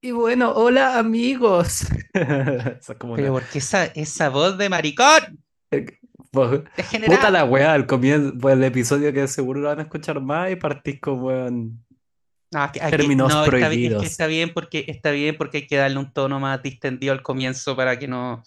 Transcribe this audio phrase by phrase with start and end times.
[0.00, 1.82] Y bueno, hola amigos.
[2.14, 3.40] Esa es como Pero una...
[3.40, 5.42] porque esa, esa voz de maricón,
[6.32, 6.64] Pu-
[7.06, 10.50] Puta la weá, al comienzo, pues el episodio que seguro lo van a escuchar más
[10.50, 11.84] y partís con weón,
[12.52, 14.04] No, aquí, aquí- términos no, está, bi- es que prohibidos.
[14.04, 17.76] está bien porque está bien porque hay que darle un tono más distendido al comienzo
[17.76, 18.42] para que no,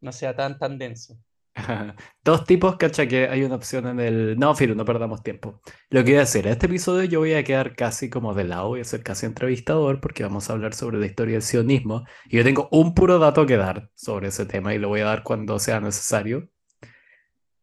[0.00, 1.16] no sea tan tan denso.
[2.24, 4.38] Dos tipos, cacha, que hay una opción en el...
[4.38, 5.60] No, Filo, no perdamos tiempo.
[5.90, 8.44] Lo que voy a hacer, en este episodio yo voy a quedar casi como de
[8.44, 12.04] lado, voy a ser casi entrevistador porque vamos a hablar sobre la historia del sionismo.
[12.26, 15.06] Y yo tengo un puro dato que dar sobre ese tema y lo voy a
[15.06, 16.48] dar cuando sea necesario.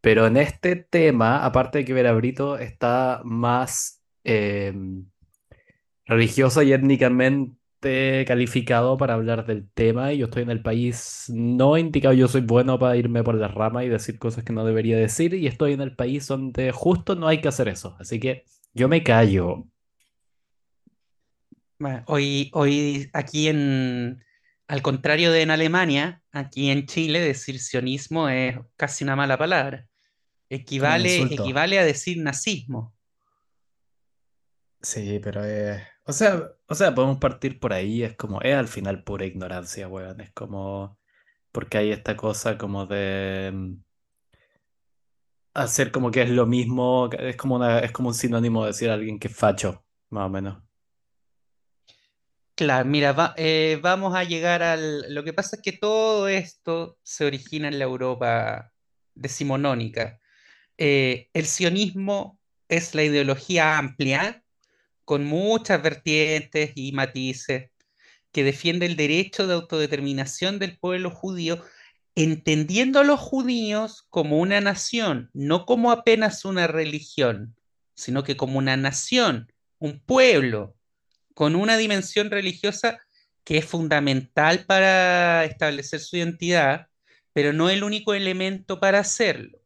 [0.01, 4.73] Pero en este tema, aparte de que ver a Brito está más eh,
[6.05, 11.77] religiosa y étnicamente calificado para hablar del tema, y yo estoy en el país no
[11.77, 14.97] indicado, yo soy bueno para irme por las ramas y decir cosas que no debería
[14.97, 17.95] decir, y estoy en el país donde justo no hay que hacer eso.
[17.99, 19.65] Así que yo me callo.
[21.79, 24.23] Bueno, hoy, hoy aquí en,
[24.67, 29.87] al contrario de en Alemania, aquí en Chile decir sionismo es casi una mala palabra.
[30.49, 32.95] Equivale, equivale a decir nazismo.
[34.81, 38.67] Sí, pero eh, o sea, o sea, podemos partir por ahí, es como, es al
[38.67, 40.97] final pura ignorancia, weón, es como,
[41.51, 43.75] porque hay esta cosa como de, mm,
[45.53, 48.89] hacer como que es lo mismo, es como una, es como un sinónimo de decir
[48.89, 50.63] a alguien que es facho, más o menos.
[52.55, 55.13] Claro, mira, eh, vamos a llegar al...
[55.13, 58.71] Lo que pasa es que todo esto se origina en la Europa
[59.13, 60.19] decimonónica.
[60.77, 64.43] Eh, el sionismo es la ideología amplia,
[65.07, 67.71] con muchas vertientes y matices,
[68.33, 71.63] que defiende el derecho de autodeterminación del pueblo judío,
[72.13, 77.55] entendiendo a los judíos como una nación, no como apenas una religión,
[77.95, 80.75] sino que como una nación, un pueblo
[81.33, 82.99] con una dimensión religiosa
[83.45, 86.87] que es fundamental para establecer su identidad,
[87.31, 89.57] pero no el único elemento para hacerlo.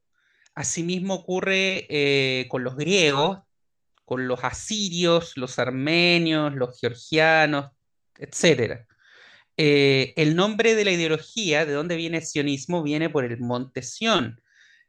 [0.54, 3.40] Asimismo ocurre eh, con los griegos,
[4.12, 7.72] con los asirios, los armenios, los georgianos,
[8.18, 8.86] etcétera.
[9.56, 13.82] Eh, el nombre de la ideología, de dónde viene el sionismo, viene por el monte
[13.82, 14.42] Sión,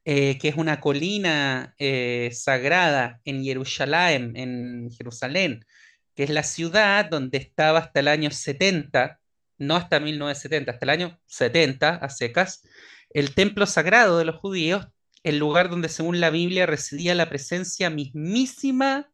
[0.04, 5.64] eh, que es una colina eh, sagrada en Jerusalén, en Jerusalén,
[6.16, 9.20] que es la ciudad donde estaba hasta el año 70,
[9.58, 12.64] no hasta 1970, hasta el año 70, a secas,
[13.10, 14.88] el templo sagrado de los judíos,
[15.22, 19.11] el lugar donde según la Biblia residía la presencia mismísima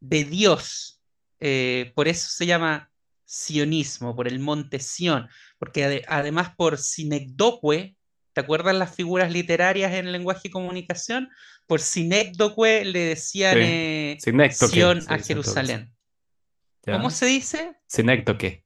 [0.00, 1.00] de Dios.
[1.40, 2.90] Eh, por eso se llama
[3.24, 5.28] sionismo, por el monte Sión,
[5.58, 7.96] porque ade- además por sinecdoque,
[8.32, 11.28] ¿te acuerdas las figuras literarias en el lenguaje y comunicación?
[11.66, 13.60] Por sinecdoque le decían Sí.
[13.64, 15.18] eh, se a.
[15.18, 15.94] Jerusalén.
[16.84, 17.76] ¿Cómo se dice?
[17.86, 18.64] Sinéctoque,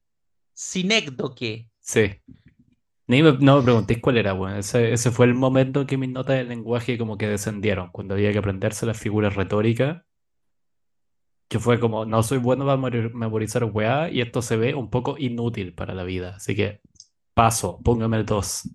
[0.55, 1.69] Sinecdoque.
[1.81, 2.21] sí.
[3.09, 4.57] Ni me- no me preguntéis cuál era, weón.
[4.57, 8.15] Ese, ese fue el momento en que mis notas de lenguaje como que descendieron, cuando
[8.15, 10.03] había que aprenderse las figuras retóricas,
[11.53, 14.89] que fue como, no soy bueno para memori- memorizar weá, y esto se ve un
[14.89, 16.37] poco inútil para la vida.
[16.37, 16.81] Así que
[17.35, 18.71] paso, póngame el 2.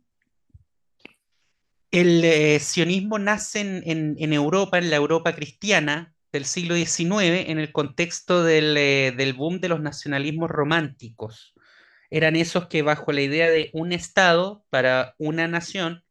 [1.90, 7.50] El eh, sionismo nace en, en- en Europa, en la Europa cristiana del siglo XIX,
[7.50, 11.56] en el contexto del, eh, del boom de los nacionalismos románticos.
[12.12, 16.04] Eran esos que bajo la idea de un Estado para una nación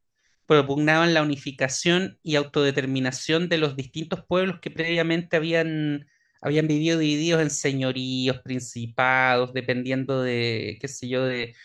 [0.47, 6.06] propugnaban la unificación y autodeterminación de los distintos pueblos que previamente habían,
[6.46, 11.56] habían vivido divididos en señoríos, principados, dependiendo de, qué sé yo, de,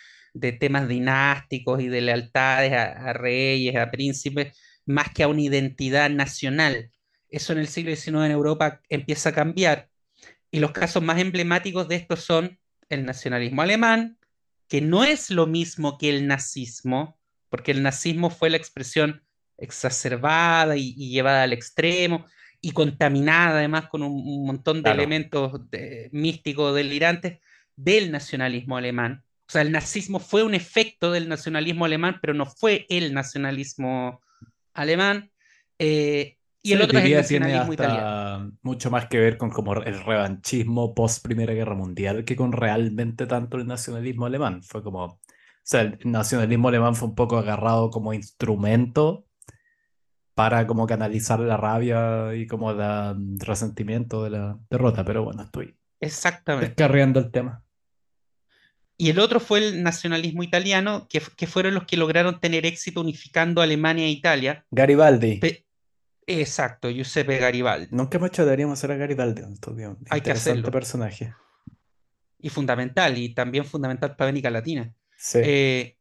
[0.59, 6.89] temas dinásticos y de lealtades a, reyes, a príncipes, más que a una identidad nacional.
[7.29, 9.89] Eso en el siglo XIX en Europa empieza a cambiar
[10.49, 12.57] y los casos más emblemáticos de esto son
[12.89, 14.17] el nacionalismo alemán,
[14.67, 17.19] que no es lo mismo que el nazismo,
[17.49, 19.23] porque el nazismo fue la expresión
[19.59, 22.25] exacerbada y llevada al extremo
[22.61, 24.99] y contaminada además con un, un montón de Claro.
[24.99, 27.39] elementos de- místicos delirantes
[27.75, 29.23] del nacionalismo alemán.
[29.47, 34.22] O sea, el nazismo fue un efecto del nacionalismo alemán, pero no fue el nacionalismo
[34.73, 35.31] alemán.
[35.79, 38.52] Eh, y el Sí, otro es el nacionalismo italiano.
[38.61, 43.25] mucho más que ver con como el revanchismo post Primera Guerra Mundial que con realmente
[43.25, 44.61] tanto el nacionalismo alemán.
[44.61, 45.19] Fue como, o
[45.63, 49.25] sea, el nacionalismo alemán fue un poco agarrado como instrumento
[50.33, 55.03] para como canalizar la rabia y como el resentimiento de la derrota.
[55.03, 56.67] Pero bueno, estoy Exactamente.
[56.69, 57.63] descarriando el tema.
[58.97, 63.01] Y el otro fue el nacionalismo italiano, que, que fueron los que lograron tener éxito
[63.01, 64.66] unificando Alemania e Italia.
[64.69, 65.37] Garibaldi.
[65.39, 65.66] Pe-
[66.28, 67.87] Exacto, Giuseppe Garibaldi.
[67.91, 69.41] Nunca hecho deberíamos hacer a Garibaldi.
[69.75, 69.97] días.
[70.11, 70.69] Hay que hacerlo.
[70.72, 71.34] personaje.
[72.43, 74.93] y fundamental, y también fundamental para América Latina.
[75.17, 75.97] Sí, Eh,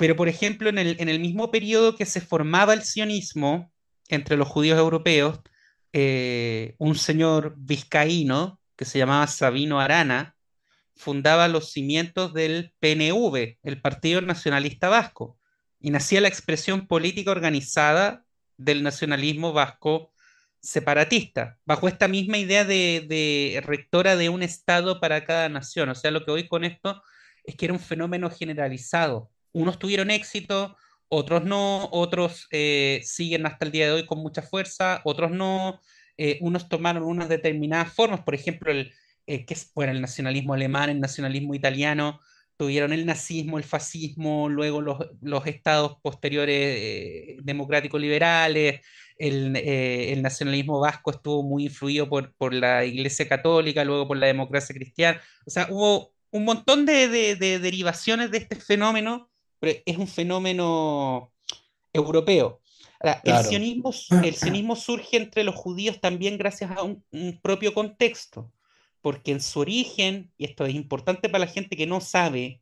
[0.00, 3.70] pero, por ejemplo, en el, en el mismo periodo que se formaba el sionismo
[4.08, 5.40] entre los judíos europeos,
[5.92, 10.36] eh, un señor vizcaíno que se llamaba Sabino Arana
[10.96, 15.38] fundaba los cimientos del PNV, el Partido Nacionalista Vasco,
[15.78, 18.24] y nacía la expresión política organizada
[18.56, 20.14] del nacionalismo vasco
[20.62, 25.90] separatista, bajo esta misma idea de, de rectora de un Estado para cada nación.
[25.90, 27.02] O sea, lo que voy con esto
[27.44, 29.30] es que era un fenómeno generalizado.
[29.52, 30.76] Unos tuvieron éxito,
[31.08, 35.80] otros no, otros eh, siguen hasta el día de hoy con mucha fuerza, otros no.
[36.16, 38.92] Eh, unos tomaron unas determinadas formas, por ejemplo, el,
[39.26, 42.20] eh, es, el nacionalismo alemán, el nacionalismo italiano,
[42.56, 48.80] tuvieron el nazismo, el fascismo, luego los, los estados posteriores eh, democráticos liberales,
[49.16, 54.74] el, nacionalismo vasco estuvo muy influido por, por, la Iglesia Católica, luego por la democracia
[54.74, 55.20] cristiana.
[55.46, 59.29] O sea, hubo un montón de, de derivaciones de este fenómeno,
[59.60, 61.32] pero es un fenómeno
[61.92, 62.60] europeo.
[62.98, 63.92] Ahora, el, sionismo,
[64.24, 68.52] el sionismo surge entre los judíos también gracias a un, un propio contexto
[69.00, 72.60] porque en su origen, y esto es importante para la gente que no sabe,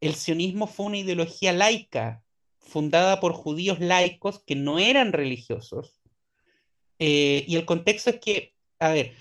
[0.00, 2.22] el sionismo fue una ideología laica,
[2.58, 6.00] fundada por judíos laicos que no eran religiosos.
[6.98, 9.14] Eh, y el contexto es que, a ver,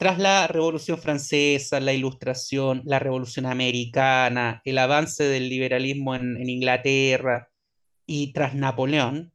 [0.00, 7.50] tras la Revolución Francesa, la Ilustración, la Revolución Americana, el avance del liberalismo en, Inglaterra
[8.06, 9.34] y tras Napoleón,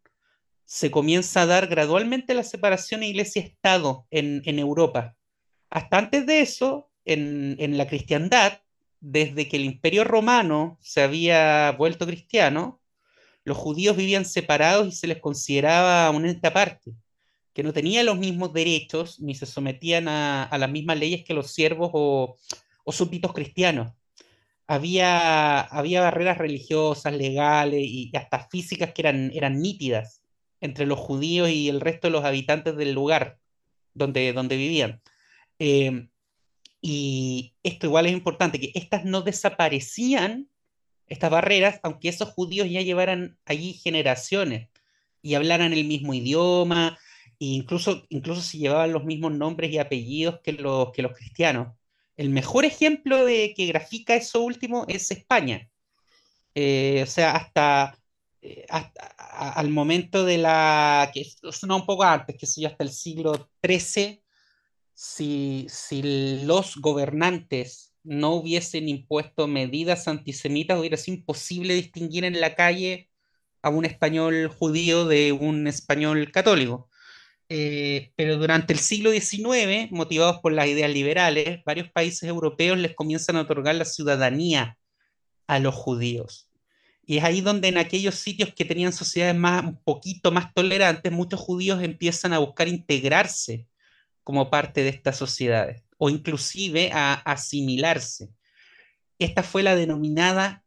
[0.66, 5.16] se comienza a dar gradualmente la separación iglesia-estado en, Europa.
[5.70, 8.62] Hasta antes de eso, en, en, la cristiandad,
[9.00, 12.82] desde que el imperio romano se había vuelto cristiano,
[13.44, 16.96] los judíos vivían separados y se les consideraba una ente aparte,
[17.56, 21.52] que no tenía los mismos derechos ni se sometían a, las mismas leyes que los
[21.52, 22.36] siervos o,
[22.84, 23.94] o súbditos cristianos.
[24.68, 30.22] Había, había barreras religiosas, legales y hasta físicas que eran, eran nítidas
[30.60, 33.40] entre los judíos y el resto de los habitantes del lugar
[33.94, 35.02] donde, donde vivían.
[35.57, 36.10] Eh,
[36.81, 40.50] y esto igual es importante, que estas no desaparecían,
[41.07, 44.68] estas barreras, aunque esos judíos ya llevaran allí generaciones
[45.22, 47.00] y hablaran el mismo idioma,
[47.40, 51.76] incluso, incluso si llevaban los mismos nombres y apellidos que los, que los cristianos.
[52.18, 55.70] El mejor ejemplo de que grafica eso último es España.
[56.56, 58.00] Eh, o sea, hasta,
[58.42, 59.02] eh, hasta
[59.56, 61.26] al momento de la, que
[61.68, 64.24] no un poco antes, que sé yo, hasta el siglo XIII,
[64.94, 72.56] si, si los gobernantes no hubiesen impuesto medidas antisemitas, hubiera sido imposible distinguir en la
[72.56, 73.10] calle
[73.62, 76.88] a un español judío de un español católico.
[77.47, 82.95] Eh, pero durante el siglo XIX, motivados por las ideas liberales, varios países europeos les
[82.95, 84.77] comienzan a otorgar la ciudadanía
[85.47, 86.50] a los judíos.
[87.06, 91.12] Y es ahí donde en aquellos sitios que tenían sociedades más, un poquito más tolerantes,
[91.12, 93.68] muchos judíos empiezan a buscar integrarse
[94.24, 98.30] como parte de estas sociedades o inclusive a asimilarse.
[99.19, 100.63] Esta fue la denominada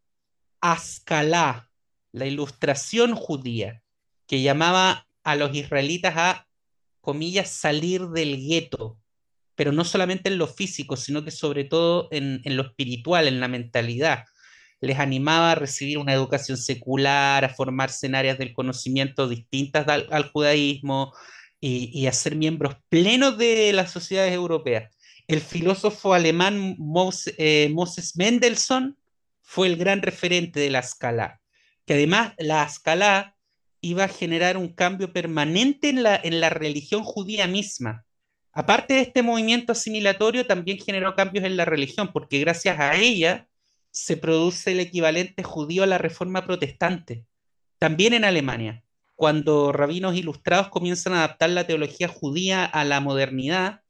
[0.61, 1.71] Ascalá,
[2.13, 3.83] la ilustración judía,
[4.27, 6.48] que llamaba a los israelitas a,
[7.09, 8.99] comillas, salir del gueto,
[9.55, 13.41] pero no solamente en lo físico, sino que sobre todo en, en lo espiritual, en
[13.41, 14.27] la mentalidad.
[14.83, 20.07] Les animaba a recibir una educación secular, a formarse en áreas del conocimiento distintas al,
[20.11, 21.15] al judaísmo,
[21.63, 24.95] y, y, a ser miembros plenos de las sociedades europeas.
[25.27, 28.99] El filósofo alemán Moses, eh, Moses Mendelssohn
[29.41, 31.41] fue el gran referente de la escala,
[31.87, 33.38] que además la escala
[33.81, 38.05] iba a generar un cambio permanente en la, en la religión judía misma.
[38.53, 43.49] Aparte de este movimiento asimilatorio, también generó cambios en la religión, porque gracias a ella
[43.91, 47.25] se produce el equivalente judío a la reforma protestante,
[47.79, 48.83] también en Alemania
[49.19, 53.83] cuando rabinos ilustrados comienzan a adaptar la teología judía a la modernidad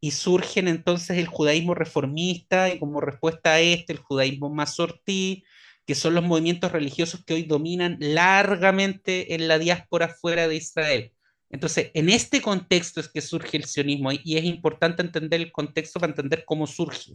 [0.00, 5.44] y surgen entonces el judaísmo reformista y como respuesta a este el judaísmo masortí,
[5.92, 11.12] que son los movimientos religiosos que hoy dominan largamente en la diáspora fuera de Israel.
[11.50, 16.00] Entonces, en este contexto es que surge el sionismo y es importante entender el contexto
[16.00, 17.12] para entender cómo surge.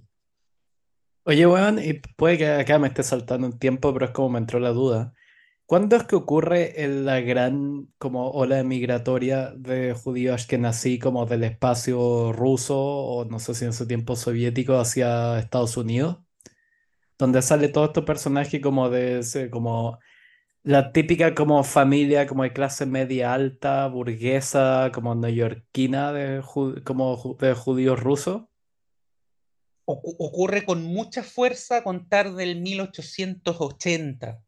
[1.24, 4.38] Oye, weón, y puede que acá me esté saltando un tiempo, pero es como me
[4.38, 5.15] entró la duda.
[5.65, 12.31] ¿Cuándo es que ocurre la gran como ola migratoria de judíos ashkenazí como del espacio
[12.31, 16.17] ruso o no sé si en su tiempo soviético hacia Estados Unidos?
[17.17, 20.00] Donde sale todo este personaje como de ese, como
[20.63, 26.43] la típica como familia como de clase media alta, burguesa, como neoyorquina de,
[26.83, 28.43] como de judíos rusos.
[29.86, 34.41] ocurre con mucha fuerza contar del 1880.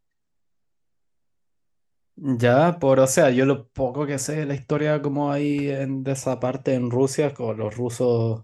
[2.21, 6.03] Ya, por, o sea, yo lo poco que sé de la historia como hay en
[6.03, 8.43] de esa parte en Rusia, como los rusos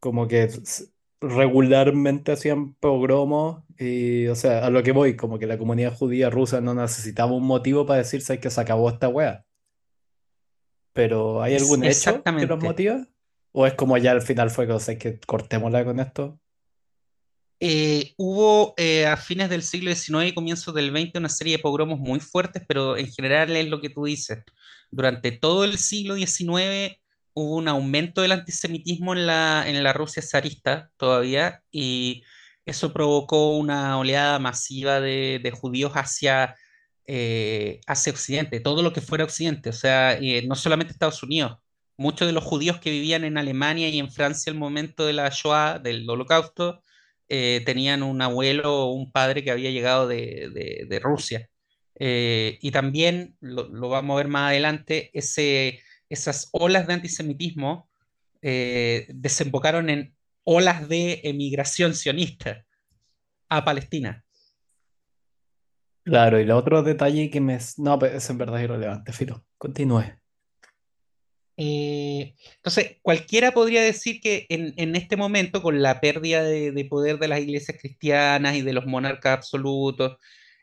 [0.00, 0.48] como que
[1.20, 6.30] regularmente hacían pogromos y, o sea, a lo que voy, como que la comunidad judía
[6.30, 9.44] rusa no necesitaba un motivo para decirse que se acabó esta wea.
[10.92, 13.06] Pero ¿hay algún hecho que los motiva?
[13.52, 16.38] ¿O es como ya al final fue cosa que cortémosla con esto?
[17.58, 21.62] Eh, hubo eh, a fines del siglo XIX y comienzos del XX una serie de
[21.62, 24.40] pogromos muy fuertes, pero en general es lo que tú dices.
[24.90, 26.98] Durante todo el siglo XIX
[27.36, 32.24] hubo un aumento del antisemitismo en la, en la Rusia zarista todavía y
[32.64, 36.56] eso provocó una oleada masiva de, de judíos hacia,
[37.06, 41.58] eh, hacia Occidente, todo lo que fuera Occidente, o sea, eh, no solamente Estados Unidos.
[41.98, 45.28] Muchos de los judíos que vivían en Alemania y en Francia al momento de la
[45.30, 46.82] Shoah, del Holocausto,
[47.28, 50.50] eh, tenían un abuelo o un padre que había llegado de,
[50.88, 51.48] de- Rusia.
[51.98, 57.88] Y también, lo, lo vamos a ver más adelante, ese, esas olas de antisemitismo
[58.42, 62.64] eh, desembocaron en olas de emigración sionista
[63.48, 64.24] a Palestina.
[66.04, 67.58] Claro, y el otro detalle que me...
[67.78, 69.44] No, pero es en verdad irrelevante, filo.
[69.58, 70.04] Continúe.
[71.56, 76.84] Eh, entonces, cualquiera podría decir que en, en este momento, con la pérdida de, de
[76.84, 80.18] poder de las iglesias cristianas y de los monarcas absolutos,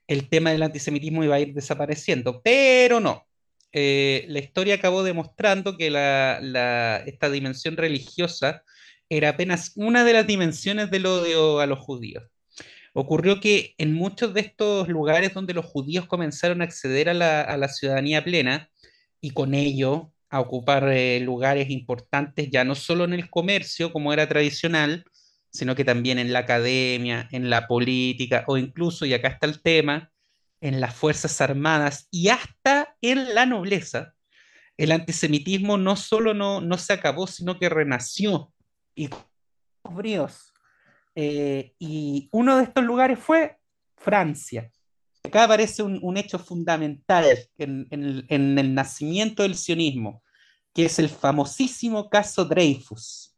[0.07, 3.27] el tema del antisemitismo iba a ir desapareciendo, pero no.
[3.73, 8.63] Eh, la historia acabó demostrando que esta dimensión religiosa
[9.09, 12.23] era apenas una de las dimensiones del odio a los judíos.
[12.93, 17.41] Ocurrió que en muchos de estos lugares donde los judíos comenzaron a acceder a la,
[17.41, 18.69] a la ciudadanía plena
[19.19, 24.13] y con ello a ocupar eh, lugares importantes ya no solo en el comercio como
[24.13, 25.05] era tradicional,
[25.51, 29.61] sino que también en la academia, en la política o incluso, y acá está el
[29.61, 30.11] tema,
[30.63, 34.15] en las Fuerzas Armadas y hasta en la nobleza,
[34.77, 38.53] el antisemitismo no solo no, no se acabó, sino que renació.
[38.95, 39.09] Y
[39.83, 40.53] bríos.
[41.15, 43.59] Eh, y uno de estos lugares fue
[43.97, 44.71] Francia.
[45.25, 47.25] Acá aparece un, un hecho fundamental
[47.57, 50.23] en, en el, en el nacimiento del sionismo,
[50.73, 53.35] que es el famosísimo caso Dreyfus.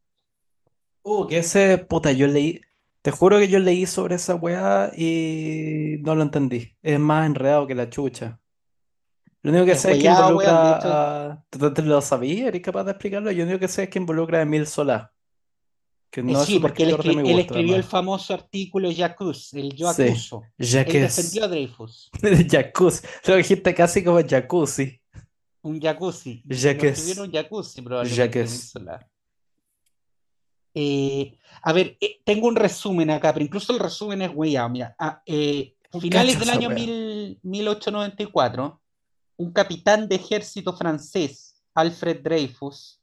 [1.02, 2.62] Uh, que ese, puta, yo leí...
[3.06, 6.76] Te juro que yo leí sobre esa weá y no lo entendí.
[6.82, 8.40] Es más enredado que la chucha.
[9.44, 10.18] Lo único que sé es que weón.
[10.22, 11.46] Involucra a...
[11.52, 12.48] ¿Tú te lo sabías?
[12.48, 13.30] ¿Eres capaz de explicarlo?
[13.32, 15.14] Yo lo único que sé es que involucra a Emile Solá,
[16.10, 17.76] que eh, no es sí, un porque él, escritor de mi escri- él gusto, escribió
[17.76, 17.92] el además.
[17.92, 20.44] famoso artículo J'accuse, el yo Sí, acuso.
[20.58, 21.16] Él Jacques.
[21.16, 22.10] defendió a Dreyfus,
[22.50, 23.08] Jacuzzi.
[23.28, 25.00] Lo dijiste casi como jacuzzi.
[25.62, 26.42] un jacuzzi.
[26.44, 27.18] Lo escribió en Jacques.
[27.20, 28.48] un jacuzzi probablemente.
[28.48, 29.08] Solá.
[30.78, 34.68] Eh, a ver, eh, tengo un resumen acá, pero incluso el resumen es hueado.
[34.70, 36.70] Mira, a eh, finales del año.
[36.86, 38.82] 1000 1894,
[39.38, 43.00] un capitán de ejército francés, Alfred Dreyfus,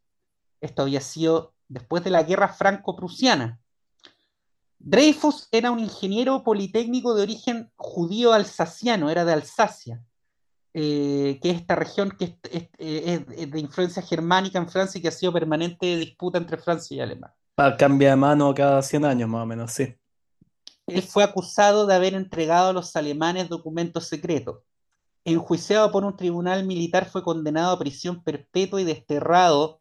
[0.60, 3.58] esto había sido después de la guerra franco-prusiana.
[4.78, 10.04] Dreyfus era un ingeniero politécnico de origen judío alsaciano, era de Alsacia,
[10.74, 14.98] eh, que es esta región que es, es- es- es de influencia germánica en Francia
[14.98, 17.36] y que ha sido permanente disputa entre Francia y Alemania.
[17.54, 19.94] Pa- Cambia de mano cada 100 años más o menos, sí.
[20.86, 24.60] Él fue acusado de haber entregado a los alemanes documentos secretos.
[25.24, 29.80] Enjuiciado por un tribunal militar, fue condenado a prisión perpetua y desterrado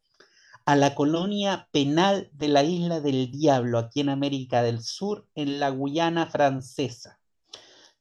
[0.66, 5.60] a la colonia penal de la Isla del Diablo, aquí en América del Sur, en
[5.60, 7.20] la Guyana francesa,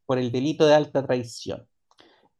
[0.04, 1.66] por el delito de alta traición.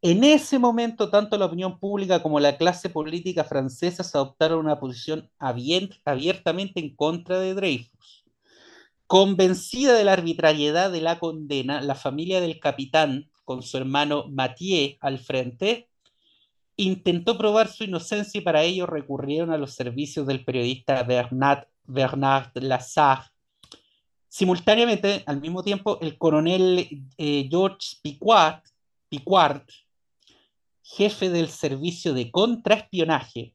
[0.03, 4.81] En ese momento, tanto la opinión pública como la clase política francesa se adoptaron una
[4.81, 8.25] posición abier- abiertamente en contra de Dreyfus.
[9.07, 14.97] Convencida de la arbitrariedad de la condena, la familia del capitán, con su hermano Mathieu
[15.01, 15.89] al frente,
[16.77, 22.53] intentó probar su inocencia y para ello recurrieron a los servicios del periodista Bernard, Bernard
[22.55, 23.25] Lazare.
[24.29, 28.65] Simultáneamente, al mismo tiempo, el coronel eh, Georges Piquart,
[30.97, 33.55] jefe del servicio de contraespionaje,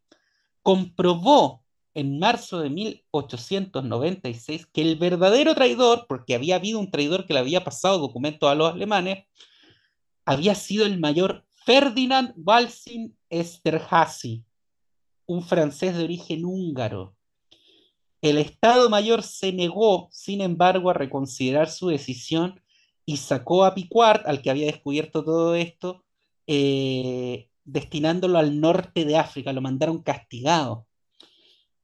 [0.62, 1.63] comprobó
[1.94, 7.39] en marzo de 1896 que el verdadero traidor, porque había habido un traidor que le
[7.39, 9.25] había pasado documentos a los alemanes,
[10.25, 14.44] había sido el mayor Ferdinand Walsin Esterhazy,
[15.25, 17.15] un francés de origen húngaro.
[18.22, 22.62] El Estado Mayor se negó, sin embargo, a reconsiderar su decisión
[23.06, 26.05] y sacó a Piquart, al que había descubierto todo esto,
[26.48, 30.88] eh, destinándolo al norte de África, lo mandaron castigado.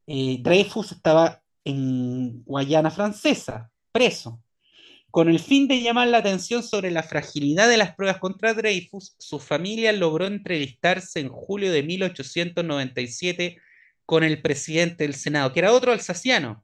[0.08, 4.42] Eh, Dreyfus estaba en Guayana Francesa, preso.
[5.10, 9.16] Con el fin de llamar la atención sobre la fragilidad de las pruebas contra Dreyfus,
[9.20, 13.58] su familia logró entrevistarse en julio de 1897
[14.06, 16.64] con el presidente del Senado, que era otro alsaciano,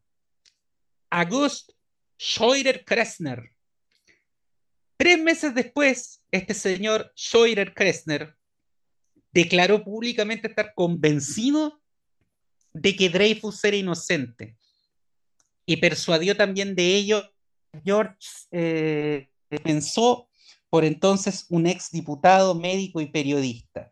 [1.10, 1.72] August
[2.18, 3.52] Scheurer-Kressner.
[4.98, 8.36] Tres meses después, este señor Scheurer-Kressner
[9.32, 11.82] declaró públicamente estar convencido
[12.74, 14.58] de que Dreyfus era inocente
[15.66, 17.24] y persuadió también de ello
[17.84, 18.18] George
[18.52, 19.30] eh,
[19.64, 20.30] pensó
[20.70, 23.92] por entonces un ex diputado, médico y periodista.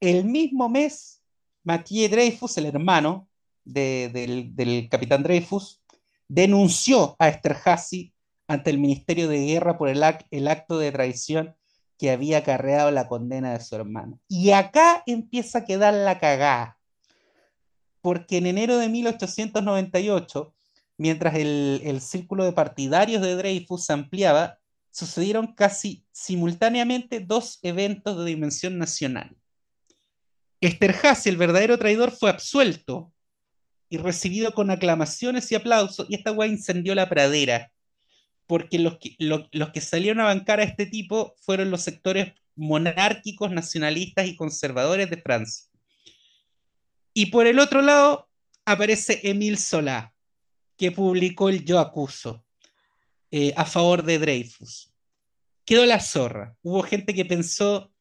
[0.00, 1.22] El mismo mes,
[1.64, 3.28] Mathieu Dreyfus, el hermano
[3.64, 4.10] de,
[4.54, 5.82] del, capitán Dreyfus,
[6.28, 8.12] denunció a Esterhazy
[8.46, 11.56] ante el Ministerio de Guerra por el acto de traición
[12.02, 14.18] que había acarreado la condena de su hermano.
[14.26, 16.76] Y acá empieza a quedar la cagada,
[18.00, 20.52] porque en enero de 1898
[20.98, 24.58] mientras el, el, círculo de partidarios de Dreyfus ampliaba,
[24.90, 29.36] sucedieron casi simultáneamente dos eventos de dimensión nacional.
[30.60, 33.12] Esterhazy, el verdadero traidor, fue absuelto
[33.88, 37.71] y recibido con aclamaciones y aplausos, y esta weá incendió la pradera,
[38.46, 42.32] porque los que, lo, los que salieron a bancar a este tipo fueron los sectores
[42.54, 45.70] monárquicos, nacionalistas y conservadores de Francia.
[47.14, 48.28] Y por el otro lado
[48.64, 50.14] aparece Émile Zola,
[50.76, 52.44] que publicó el Yo Acuso
[53.30, 54.92] eh, a favor de Dreyfus.
[55.64, 56.56] Quedó la zorra.
[56.62, 57.92] Hubo gente que pensó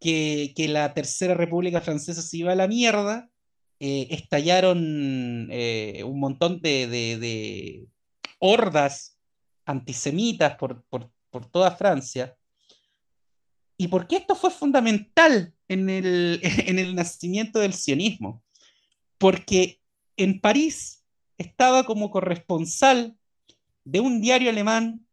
[0.00, 3.30] que, la Tercera República Francesa se iba a la mierda.
[3.80, 7.86] Eh, estallaron eh, un montón de,
[8.38, 9.15] hordas
[9.66, 12.34] antisemitas por, por, por toda Francia.
[13.76, 18.42] ¿Y por qué esto fue fundamental en el, en el nacimiento del sionismo?
[19.18, 19.80] Porque
[20.16, 21.04] en París
[21.36, 23.16] estaba como corresponsal
[23.84, 25.06] de un diario alemán,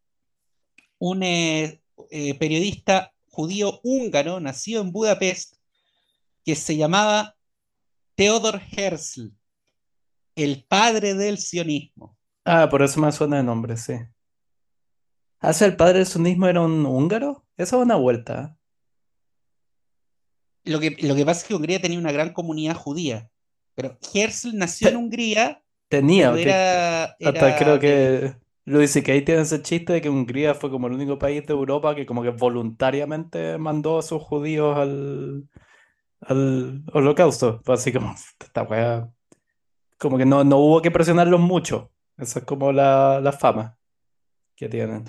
[0.98, 5.56] un eh, eh, periodista judío húngaro, nacido en Budapest,
[6.46, 7.36] que se llamaba
[8.16, 9.32] Theodor Herzl,
[10.36, 12.18] el padre del sionismo.
[12.46, 13.94] Ah, por eso me suena de nombre, sí.
[15.44, 17.46] ¿Hace el padre del sionismo era un húngaro?
[17.56, 18.58] Esa es una vuelta.
[20.66, 23.30] Lo que, lo que pasa es que Hungría tenía una gran comunidad judía,
[23.76, 29.04] pero Herzl nació en Hungría Tenía, pero que- era, hasta era creo que Luis y
[29.04, 32.06] Kay tiene ese chiste de que Hungría fue como el único país de Europa que
[32.06, 35.50] como que voluntariamente mandó a sus judíos al,
[36.22, 37.62] al holocausto.
[37.66, 39.10] Fue así como, esta wea,
[40.00, 41.92] como que no, no hubo que presionarlos mucho.
[42.18, 43.78] Esa es como la, la fama
[44.56, 45.06] que tienen.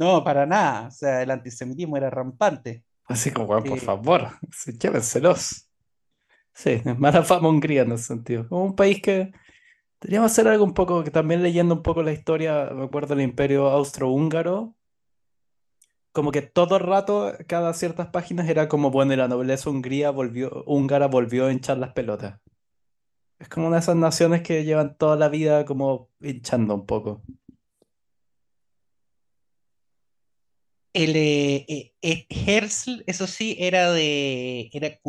[0.00, 0.88] No, para nada.
[0.88, 2.84] O sea, el antisemitismo era rampante.
[3.06, 4.28] Así como, weón, por Eh, favor,
[4.80, 5.68] llévenselos.
[6.54, 8.48] Sí, mala fama Hungría en ese sentido.
[8.48, 9.32] Como un país que
[10.00, 13.24] deberíamos hacer algo un poco, que también leyendo un poco la historia, me acuerdo del
[13.24, 14.76] Imperio Austrohúngaro,
[16.12, 20.10] como que todo el rato, cada ciertas páginas era como, bueno, y la nobleza hungría
[20.10, 22.40] volvió, húngara volvió a hinchar las pelotas.
[23.40, 27.22] Es como una de esas naciones que llevan toda la vida como hinchando un poco.
[30.98, 35.00] El eh, eh, eh, Herzl, eso sí, era de,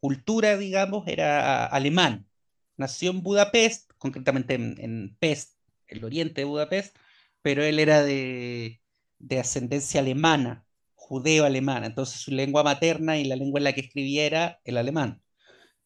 [0.00, 2.26] cultura, digamos, era alemán.
[2.76, 6.96] Nació en Budapest, concretamente en, Pest, el oriente de Budapest,
[7.42, 8.80] pero él era de,
[9.18, 11.86] de ascendencia alemana, judeo-alemana.
[11.86, 15.22] Entonces su lengua materna y la lengua en la que escribía era el alemán.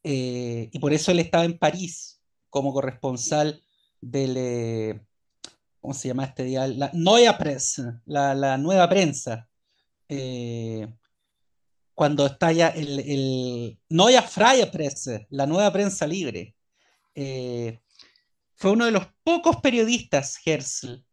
[0.04, 3.64] Y por eso él estaba en París como corresponsal
[4.00, 5.00] del,
[5.82, 6.66] ¿cómo se llama este día?
[6.68, 9.48] La Neue Presse, la, nueva prensa.
[11.94, 16.54] Cuando estalla el, el Neue Freie Presse, la nueva prensa libre.
[17.14, 17.80] Eh,
[18.54, 21.04] fue uno de los pocos periodistas, Herzl,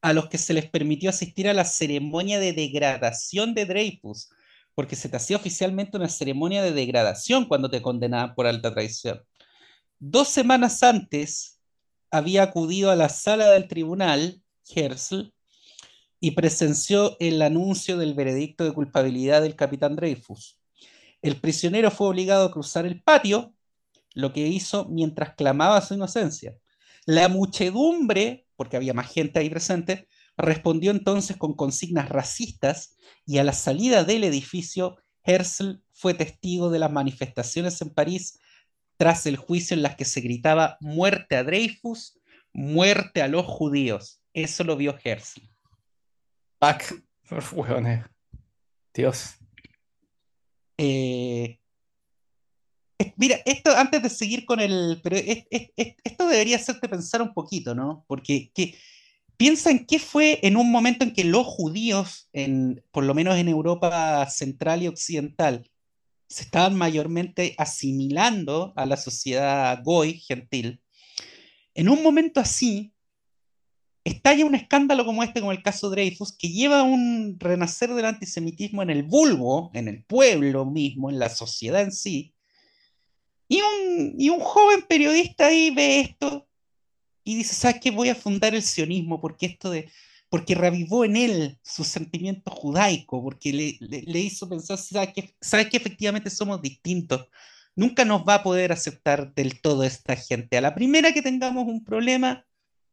[0.00, 4.30] a los que se les permitió asistir a la ceremonia de degradación de Dreyfus,
[4.74, 9.22] porque se te hacía oficialmente una ceremonia de degradación cuando te condenaban por alta traición.
[9.98, 11.53] Dos semanas antes
[12.14, 14.40] había acudido a la sala del tribunal,
[14.72, 15.32] Herzl,
[16.20, 20.60] y presenció el anuncio del veredicto de culpabilidad del capitán Dreyfus.
[21.22, 23.56] El prisionero fue obligado a cruzar el patio,
[24.14, 26.56] lo que hizo mientras clamaba su inocencia.
[27.04, 32.94] La muchedumbre, porque había más gente ahí presente, respondió entonces con consignas racistas
[33.26, 38.38] y a la salida del edificio, Herzl fue testigo de las manifestaciones en París
[38.96, 42.18] tras el juicio en las que se gritaba muerte a Dreyfus,
[42.52, 44.20] muerte a los judíos.
[44.32, 45.42] Eso lo vio Herzl.
[46.58, 46.94] Pac,
[47.52, 48.04] hueones.
[48.94, 49.34] Dios.
[50.78, 51.58] Eh,
[53.16, 57.20] Mira, esto antes de seguir con el, pero es- es- es- esto debería hacerte pensar
[57.22, 58.04] un poquito, ¿no?
[58.08, 58.78] Porque que,
[59.36, 63.36] piensa en qué fue en un momento en que los judíos, en, por lo menos
[63.36, 65.68] en Europa central y occidental,
[66.34, 70.80] se estaban mayormente asimilando a la sociedad goy, gentil.
[71.74, 72.92] En un momento así,
[74.02, 78.06] estalla un escándalo como este, como el caso Dreyfus, que lleva a un renacer del
[78.06, 82.34] antisemitismo en el vulgo, en el pueblo mismo, en la sociedad en sí.
[83.46, 86.48] Y un, y un joven periodista ahí ve esto
[87.22, 87.92] y dice, ¿sabes qué?
[87.92, 89.88] Voy a fundar el sionismo porque esto de,
[90.34, 95.32] porque revivó en él su sentimiento judaico, porque le, hizo pensar, ¿sabes qué?
[95.40, 97.28] ¿sabes que efectivamente somos distintos?
[97.76, 100.56] Nunca nos va a poder aceptar del todo esta gente.
[100.56, 102.44] A la primera que tengamos un problema,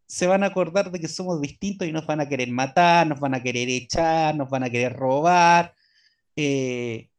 [0.06, 3.20] se van a acordar de que somos distintos y nos van a querer matar, nos
[3.20, 5.74] van a querer echar, nos van a querer robar.
[6.36, 7.10] Eh,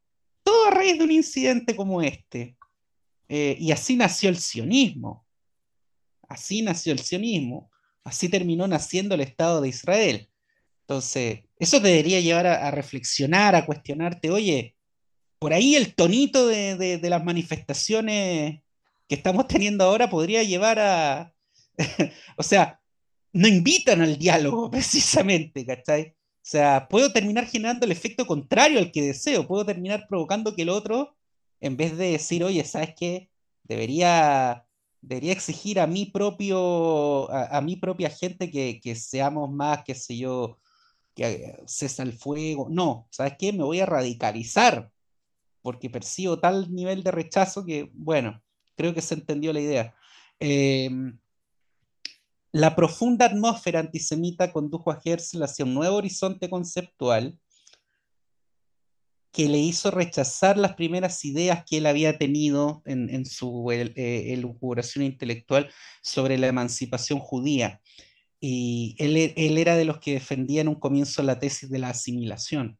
[0.44, 2.56] todo a raíz de un incidente como este.
[3.28, 5.26] Eh, y así nació el sionismo.
[6.28, 7.71] Así nació el sionismo.
[8.04, 10.28] Así terminó naciendo el Estado de Israel.
[10.82, 14.76] Entonces, eso te debería llevar a, reflexionar, a cuestionarte, oye,
[15.38, 18.62] por ahí el tonito de, de las manifestaciones
[19.08, 21.34] que estamos teniendo ahora podría llevar a,
[22.36, 22.80] o sea,
[23.32, 26.14] no invitan al diálogo precisamente, ¿cachai?
[26.16, 30.62] O sea, puedo terminar generando el efecto contrario al que deseo, puedo terminar provocando que
[30.62, 31.16] el otro,
[31.60, 33.30] en vez de decir, oye, ¿sabes qué?
[33.62, 34.66] Debería,
[35.02, 40.16] debería exigir a mi propio, a, mi propia gente que, que seamos más, qué sé
[40.16, 40.58] yo,
[41.14, 42.68] que cesa el fuego.
[42.70, 43.52] No, ¿sabes qué?
[43.52, 44.90] Me voy a radicalizar
[45.60, 48.42] porque percibo tal nivel de rechazo que, bueno,
[48.76, 49.94] creo que se entendió la idea.
[50.40, 50.90] Eh,
[52.52, 57.38] la profunda atmósfera antisemita condujo a Herzl hacia un nuevo horizonte conceptual
[59.32, 64.34] que le hizo rechazar las primeras ideas que él había tenido en, su el, eh,
[64.34, 65.70] elucubración intelectual
[66.02, 67.80] sobre la emancipación judía.
[68.40, 71.90] Y él, él, era de los que defendía en un comienzo la tesis de la
[71.90, 72.78] asimilación.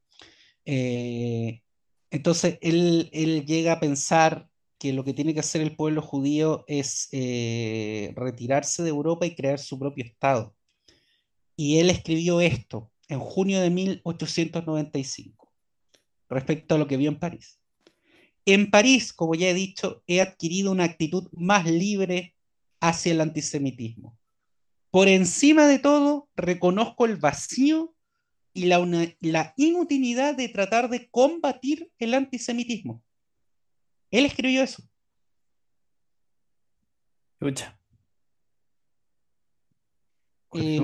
[0.67, 1.63] Eh,
[2.11, 6.65] entonces, él, él, llega a pensar que lo que tiene que hacer el pueblo judío
[6.67, 10.55] es eh, retirarse de Europa y crear su propio Estado.
[11.57, 15.42] Y él escribió esto en junio de 1895,
[16.33, 17.61] respecto a lo que vio en París.
[18.45, 22.35] En París, como ya he dicho, he adquirido una actitud más libre
[22.81, 24.19] hacia el antisemitismo.
[24.91, 27.95] Por encima de todo, reconozco el vacío
[28.53, 33.03] y la, una, la, inutilidad de tratar de combatir el antisemitismo.
[34.11, 34.83] Él escribió eso.
[37.41, 37.79] Escucha.
[40.55, 40.79] Eh,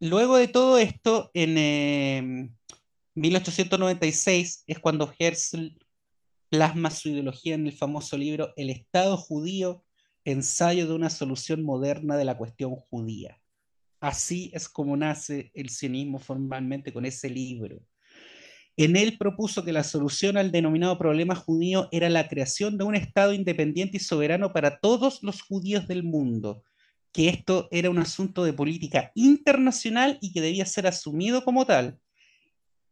[0.00, 2.50] luego de todo esto, en eh,
[3.16, 5.78] 1896 es cuando Herzl
[6.50, 9.82] plasma su ideología en el famoso libro El Estado judío,
[10.26, 13.40] ensayo de una solución moderna de la cuestión judía.
[14.00, 17.80] Así es como nace el sionismo formalmente con ese libro.
[18.76, 22.94] En él propuso que la solución al denominado problema judío era la creación de un
[22.94, 26.64] Estado independiente y soberano para todos los judíos del mundo,
[27.12, 31.98] que esto era un asunto de política internacional y que debía ser asumido como tal.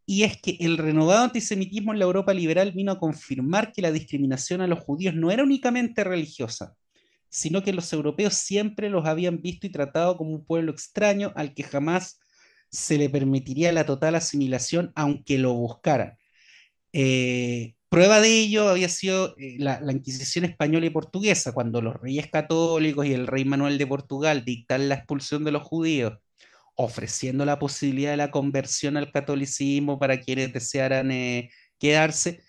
[0.07, 3.91] Y es que el renovado antisemitismo en la Europa liberal vino a confirmar que la
[3.91, 6.75] discriminación a los judíos no era únicamente religiosa,
[7.31, 11.55] sino que los europeos siempre los habían visto y tratado como un pueblo extraño al
[11.55, 12.21] que jamás
[12.71, 16.19] se le permitiría la total asimilación, aunque lo buscaran.
[16.93, 21.95] Eh, prueba de ello había sido eh, la, la, Inquisición española y portuguesa, cuando los
[21.95, 26.19] reyes católicos y el rey Manuel de Portugal dictan la expulsión de los judíos,
[26.75, 32.43] ofreciendo la posibilidad de la conversión al catolicismo para quienes desearan eh, quedarse.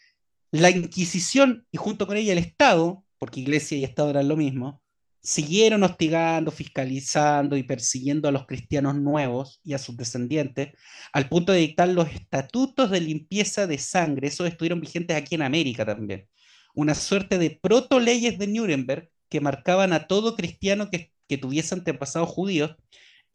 [0.52, 4.82] La Inquisición y junto con ella el Estado, porque Iglesia y Estado eran lo mismo,
[5.26, 10.74] siguieron hostigando, fiscalizando y persiguiendo a los cristianos nuevos y a sus descendientes,
[11.12, 14.28] al punto de dictar los estatutos de limpieza de sangre.
[14.28, 16.28] Esos estuvieron vigentes aquí en América también.
[16.76, 21.74] Una suerte de proto leyes de Nuremberg que marcaban a todo cristiano que, que tuviese
[21.74, 22.76] antepasados judíos,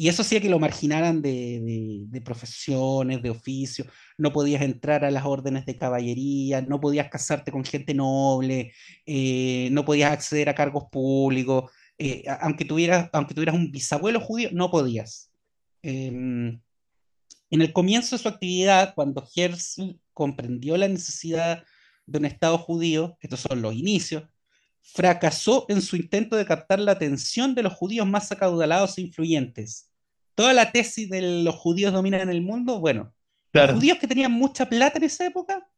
[0.01, 3.85] y eso hacía que lo marginaran de, profesiones, de oficio,
[4.17, 8.73] no podías entrar a las órdenes de caballería, no podías casarte con gente noble,
[9.05, 14.49] eh, no podías acceder a cargos públicos, eh, aunque, tuvieras, aunque tuvieras un bisabuelo judío,
[14.53, 15.31] no podías.
[15.83, 16.63] Eh, en
[17.51, 21.63] el comienzo de su actividad, cuando Herzl comprendió la necesidad
[22.07, 24.25] de un Estado judío, estos son los inicios,
[24.81, 29.90] fracasó en su intento de captar la atención de los judíos más acaudalados e influyentes.
[30.35, 33.13] Toda la tesis de los judíos dominan el mundo, bueno,
[33.53, 33.73] claro.
[33.73, 35.69] los judíos que tenían mucha plata en esa época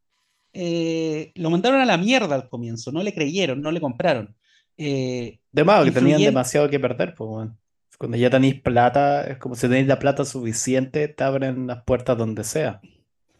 [0.52, 4.36] eh, lo mandaron a la mierda al comienzo, no le creyeron, no le compraron.
[4.76, 7.58] Eh, De más, que tenían demasiado que perder, pues, weón.
[7.98, 12.18] Cuando ya tenéis plata, es como si tenéis la plata suficiente, te abren las puertas
[12.18, 12.80] donde sea.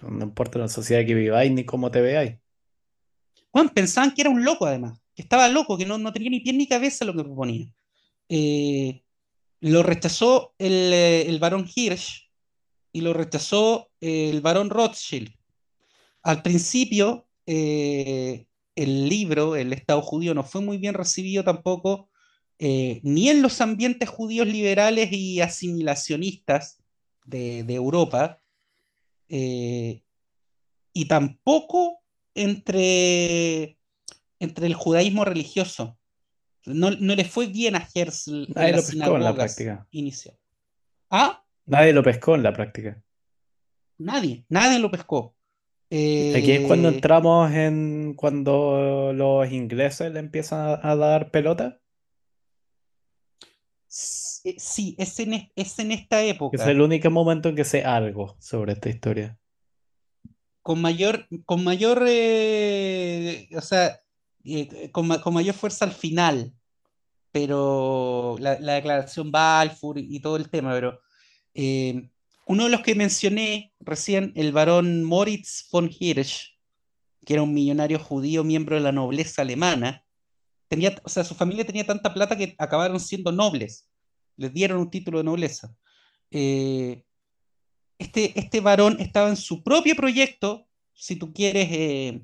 [0.01, 2.37] No importa la sociedad que viváis ni cómo te veáis.
[3.51, 6.41] Juan, pensaban que era un loco además, que estaba loco, que no, no tenía ni
[6.41, 7.67] pie ni cabeza lo que proponía.
[8.29, 9.02] Eh,
[9.63, 12.29] lo rechazó el, eh, el barón Hirsch
[12.93, 15.31] y lo rechazó el barón Rothschild.
[16.23, 22.11] Al principio, eh, el libro, El Estado judío, no fue muy bien recibido tampoco,
[22.59, 26.83] eh, ni en los ambientes judíos liberales y asimilacionistas
[27.25, 28.41] de, de Europa,
[29.29, 30.03] eh,
[30.93, 32.01] y tampoco
[32.35, 33.79] entre,
[34.41, 35.99] entre el judaísmo religioso.
[36.67, 39.87] No, no le fue bien a Herzl en Nadie lo las pescó en la práctica.
[39.91, 40.37] inicial.
[41.11, 43.03] Ah, Nadie lo pescó en la práctica.
[43.99, 45.35] nadie, nadie lo pescó.
[45.91, 51.81] Aquí es cuando Eh, entramos en cuando los ingleses le empiezan a, a dar pelota,
[54.45, 56.71] eh, sí, es en, es- en esta que es época.
[56.71, 59.39] el único momento en que sé algo sobre esta historia.
[60.63, 64.01] con mayor, con mayor, eh, o sea,
[64.45, 66.53] eh, con, con mayor fuerza al final,
[67.31, 71.01] pero la, la declaración Balfour y todo el tema, pero
[71.55, 72.11] eh,
[72.47, 76.59] uno de los que mencioné recién, el barón Moritz von Hirsch,
[77.25, 80.05] que era un millonario judío, miembro de la nobleza alemana,
[80.69, 83.89] tenía, o sea, su familia tenía tanta plata que acabaron siendo nobles,
[84.37, 85.75] les dieron un título de nobleza.
[86.31, 87.05] Eh,
[87.99, 92.23] este, este varón estaba en su propio proyecto, si tú quieres, eh,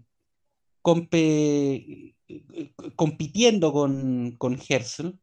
[2.96, 5.18] compitiendo con, con Herzl,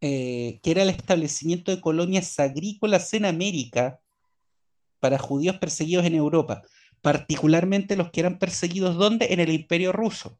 [0.00, 4.00] eh, que era el establecimiento de colonias agrícolas en América
[5.00, 6.62] para judíos perseguidos en Europa,
[7.02, 9.32] particularmente los que eran perseguidos ¿dónde?
[9.32, 10.38] En el Imperio Ruso.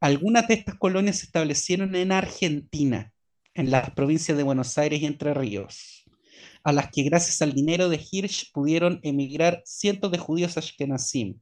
[0.00, 3.12] Algunas de estas colonias se establecieron en Argentina,
[3.54, 6.02] en las provincias de Buenos Aires y Entre Ríos
[6.64, 11.40] a las que gracias al dinero de Hirsch pudieron emigrar cientos de judíos ashkenazim.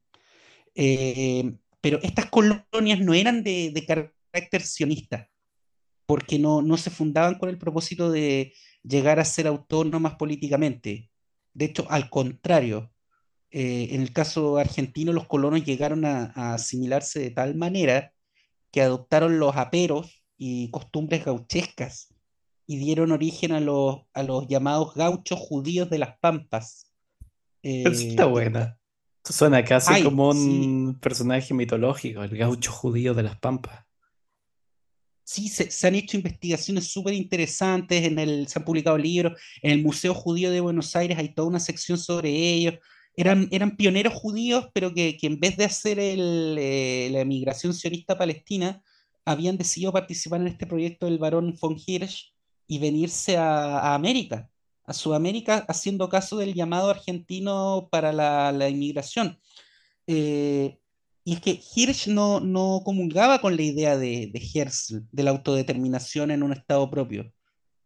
[0.75, 5.29] Eh, pero estas colonias no eran de, carácter sionista,
[6.07, 11.11] porque no, no se fundaban con el propósito de llegar a ser autónomas políticamente.
[11.55, 12.93] De hecho, al contrario,
[13.51, 18.13] eh, en el caso argentino, los colonos llegaron a, asimilarse de tal manera
[18.71, 22.15] que adoptaron los aperos y costumbres gauchescas
[22.67, 26.93] y dieron origen a los, a los llamados gauchos judíos de las Pampas.
[27.63, 28.80] Está Eh, de- buena.
[29.25, 33.85] Suena casi ay, como sí, un personaje mitológico, el gaucho judío de las Pampas.
[35.25, 39.71] sí, se, se han hecho investigaciones súper interesantes, en el, se han publicado libros, en
[39.73, 42.75] el Museo Judío de Buenos Aires hay toda una sección sobre ellos.
[43.17, 47.75] Eran, eran pioneros judíos, pero que, que en vez de hacer el, eh, la emigración
[47.75, 48.83] sionista palestina,
[49.25, 52.35] habían decidido participar en este proyecto del barón von Hirsch
[52.67, 54.50] y venirse a, a América,
[54.91, 59.39] a Sudamérica, haciendo caso del llamado argentino para la, la inmigración.
[60.09, 60.81] Eh,
[61.25, 65.31] y es que Hirsch no, no comulgaba con la idea de, de Herzl, de la
[65.31, 67.33] autodeterminación en un estado propio.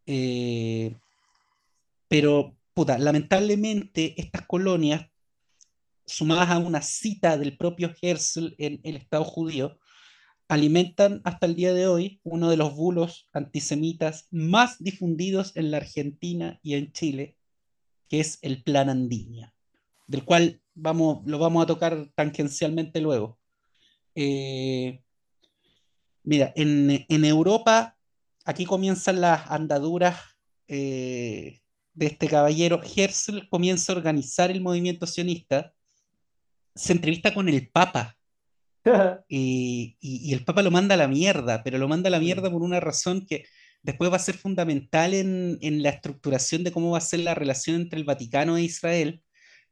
[0.06, 0.96] Eh,
[2.08, 5.06] pero, puta, lamentablemente estas colonias,
[6.06, 9.78] sumadas a una cita del propio Herzl en el Estado judío,
[10.48, 15.78] alimentan hasta el día de hoy uno de los bulos antisemitas más difundidos en la
[15.78, 17.36] Argentina y en Chile,
[18.08, 19.54] que es el Plan Andiña,
[20.06, 23.38] del cual vamos, lo vamos a tocar tangencialmente luego.
[24.14, 25.02] Eh,
[26.22, 27.96] mira, en, Europa,
[28.44, 30.20] aquí comienzan las andaduras
[30.68, 31.60] eh,
[31.94, 32.80] de este caballero.
[32.82, 35.72] Herzl comienza a organizar el movimiento sionista,
[36.74, 38.18] se entrevista con el Papa
[39.28, 42.20] y, y- y el Papa lo manda a la mierda, pero lo manda a la
[42.20, 43.44] mierda por una razón que
[43.82, 47.34] después va a ser fundamental en, en la estructuración de cómo va a ser la
[47.34, 49.22] relación entre el Vaticano e Israel.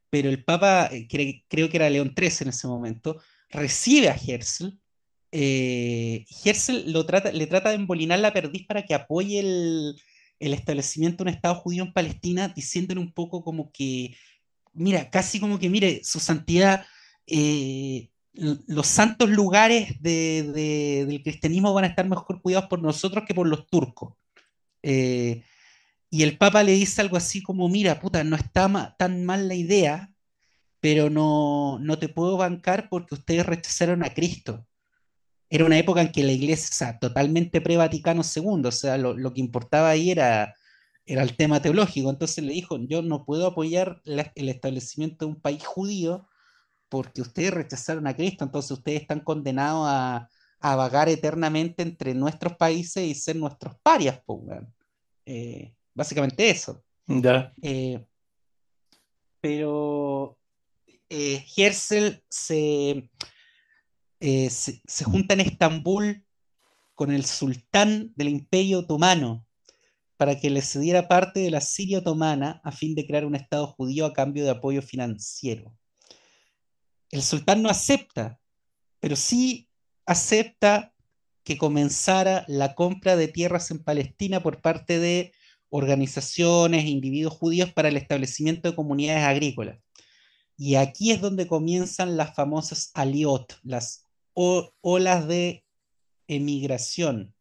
[0.09, 4.15] Pero el Papa, eh, cre- creo que era León XIII en ese momento, recibe a
[4.17, 4.69] Herzl.
[5.31, 9.95] eh, Herzl lo trata, le trata de embolinar la perdiz para que apoye el,
[10.39, 14.15] el establecimiento de un Estado judío en Palestina, diciéndole un poco como que,
[14.73, 16.85] mira, casi como que, mire, su santidad,
[17.27, 23.25] eh, los santos lugares de- de- del cristianismo van a estar mejor cuidados por nosotros
[23.27, 24.15] que por los turcos.
[24.81, 25.43] Eh,
[26.09, 29.55] y el Papa le dice algo así como, mira, puta, no está tan mal la
[29.55, 30.13] idea,
[30.79, 34.67] pero no, no te puedo bancar porque ustedes rechazaron a Cristo.
[35.49, 39.41] Era una época en que la iglesia, o totalmente pre-Vaticano II, o sea, lo, que
[39.41, 40.55] importaba ahí era,
[41.05, 42.09] era el tema teológico.
[42.09, 46.27] Entonces le dijo, yo no puedo apoyar el establecimiento de un país judío
[46.93, 50.29] porque ustedes rechazaron a Cristo, entonces ustedes están condenados a,
[50.59, 54.61] a vagar eternamente entre nuestros países y ser nuestros parias, pues,
[55.25, 56.83] eh, básicamente eso.
[57.07, 57.51] Ya.
[57.63, 58.05] Eh,
[59.41, 60.37] pero
[61.09, 63.09] eh, Herzl se,
[64.19, 66.23] se, se, junta en Estambul
[66.93, 69.47] con el sultán del Imperio Otomano
[70.15, 73.65] para que le cediera parte de la Siria otomana a fin de crear un Estado
[73.65, 75.75] judío a cambio de apoyo financiero.
[77.13, 78.39] El sultán no acepta,
[78.99, 79.69] pero sí
[80.07, 80.95] acepta
[81.43, 85.31] que comenzara la compra de tierras en Palestina por parte de
[85.69, 89.77] organizaciones individuos judíos para el establecimiento de comunidades agrícolas.
[90.57, 95.67] Y aquí es donde comienzan las famosas aliot, las olas de
[96.25, 97.35] emigración,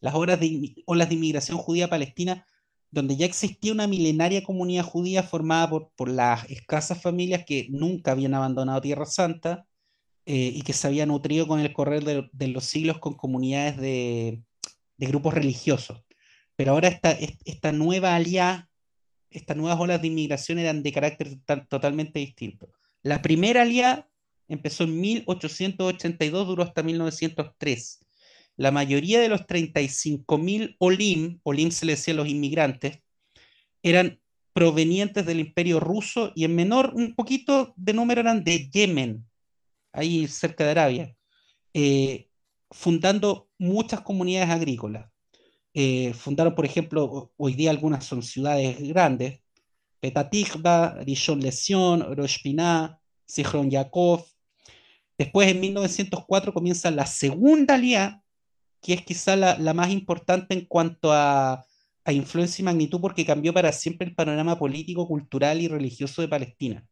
[0.00, 2.46] las olas de, olas de inmigración judía palestina,
[2.90, 8.12] donde ya existía una milenaria comunidad judía formada por, por las escasas familias que nunca
[8.12, 9.66] habían abandonado Tierra Santa
[10.30, 14.42] eh, y que se había nutrido con el correr de, los siglos con comunidades de,
[14.96, 16.02] de, grupos religiosos.
[16.56, 18.68] Pero ahora esta, esta nueva alianza,
[19.30, 22.70] estas nuevas olas de inmigración eran de carácter totalmente distinto.
[23.02, 24.08] La primera alianza
[24.48, 28.00] empezó en 1882, duró hasta 1903.
[28.58, 32.98] La mayoría de los 35.000 olim, olim se le decía a los inmigrantes,
[33.84, 34.20] eran
[34.52, 39.24] provenientes del imperio ruso y en menor, un poquito de número eran de Yemen,
[39.92, 41.16] ahí cerca de Arabia,
[41.72, 42.28] eh,
[42.72, 45.08] fundando muchas comunidades agrícolas.
[45.72, 49.40] Eh, fundaron, por ejemplo, hoy día algunas son ciudades grandes,
[50.00, 52.42] Petatikba, Rishon Lezion, Rosh
[53.68, 54.24] Yakov.
[55.16, 58.20] Después, en 1904, comienza la segunda alianza,
[58.80, 61.64] que es quizá la, la, más importante en cuanto a,
[62.04, 66.28] a influencia y magnitud, porque cambió para siempre el panorama político, cultural y religioso de
[66.28, 66.86] Palestina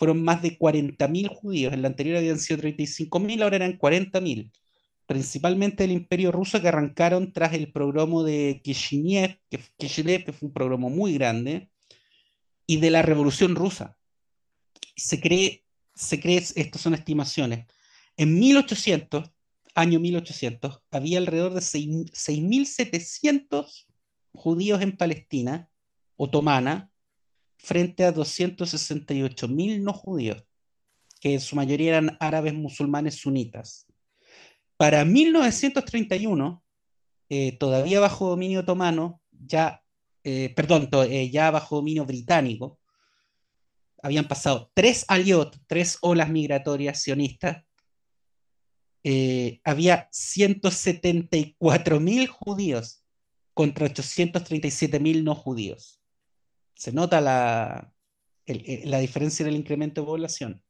[0.00, 1.74] fueron más de 40.000 judíos.
[1.74, 4.50] En la anterior habían sido 35.000, ahora eran 40.000.
[5.04, 10.54] Principalmente del imperio ruso que arrancaron tras el programa de Kishinev, que, que fue un
[10.54, 11.70] programa muy grande,
[12.66, 13.98] y de la revolución rusa.
[14.96, 17.66] Se cree, se cree, estas son estimaciones,
[18.16, 19.30] en 1800,
[19.80, 23.86] año 1800, había alrededor de 6.700
[24.32, 25.70] judíos en Palestina
[26.16, 26.90] otomana,
[27.56, 30.44] frente a 268.000 no judíos,
[31.20, 33.88] que en su mayoría eran árabes musulmanes sunitas.
[34.76, 36.62] Para 1931,
[37.28, 39.82] eh, todavía bajo dominio otomano, ya,
[40.24, 42.80] eh, perdón, eh, ya bajo dominio británico,
[44.02, 47.62] habían pasado tres aliot, tres olas migratorias sionistas,
[49.64, 53.04] había 174.000 judíos
[53.54, 56.00] contra 837.000 no judíos.
[56.74, 57.92] Se nota la,
[58.46, 60.62] la diferencia en el incremento de población.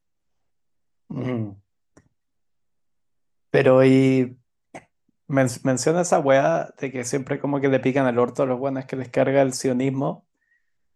[3.50, 4.36] Pero y
[5.26, 8.58] men menciona esa weá de que siempre como que le pican el orto a los
[8.58, 10.26] buenos que les carga el sionismo,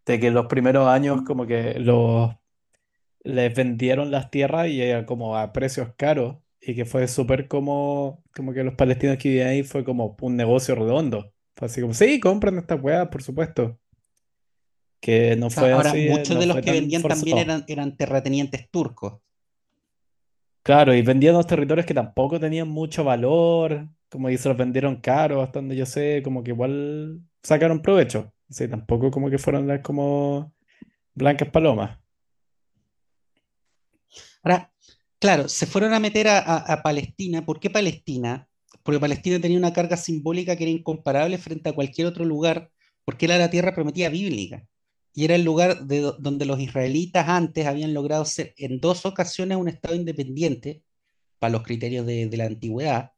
[0.06, 2.34] de que los primeros años como que los
[3.24, 8.52] les vendieron las tierras y como a precios caros y que fue súper como, como
[8.52, 11.32] que los palestinos que vivían ahí fue como un negocio redondo.
[11.56, 13.78] Fue así como, sí, compren esta weá, por supuesto.
[15.00, 18.70] Que no fue Ahora, así, muchos no de los que vendían también eran, eran terratenientes
[18.70, 19.20] turcos.
[20.62, 25.02] Claro, y vendían los territorios que tampoco tenían mucho valor, como que se los vendieron
[25.02, 28.32] caros, hasta donde yo sé, como que igual sacaron provecho.
[28.48, 30.54] Sí, tampoco como que fueron las como
[31.14, 31.98] blancas palomas.
[34.42, 34.73] Ahora,
[35.24, 37.46] claro, se fueron a meter a, Palestina.
[37.46, 38.46] ¿Por qué Palestina?
[38.82, 42.70] Porque Palestina tenía una carga simbólica que era incomparable frente a cualquier otro lugar,
[43.06, 44.66] porque era la tierra prometida bíblica.
[45.14, 49.06] Y era el lugar de do- donde los israelitas antes habían logrado ser en dos
[49.06, 50.82] ocasiones un estado independiente,
[51.38, 53.12] para los criterios de, la antigüedad.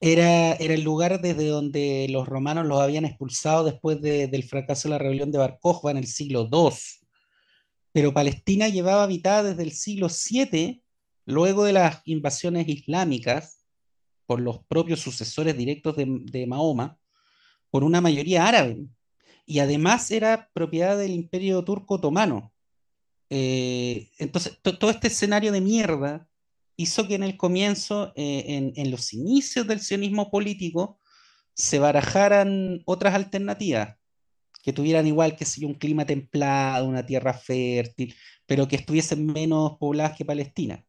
[0.00, 4.88] Era, era el lugar desde donde los romanos los habían expulsado después de- del fracaso
[4.88, 6.76] de la rebelión de Bar en el siglo II.
[7.92, 10.82] Pero Palestina llevaba habitada desde el siglo VII,
[11.30, 13.64] luego de las invasiones islámicas
[14.26, 16.98] por los propios sucesores directos de, Mahoma,
[17.70, 18.78] por una mayoría árabe.
[19.46, 22.52] Y además era propiedad del Imperio Turco Otomano.
[23.28, 26.28] Eh, entonces, to- todo este escenario de mierda
[26.76, 31.00] hizo que en el comienzo, eh, en, los inicios del sionismo político,
[31.54, 33.96] se barajaran otras alternativas
[34.62, 38.14] que tuvieran igual que si un clima templado, una tierra fértil,
[38.46, 40.84] pero que estuviesen menos pobladas que Palestina,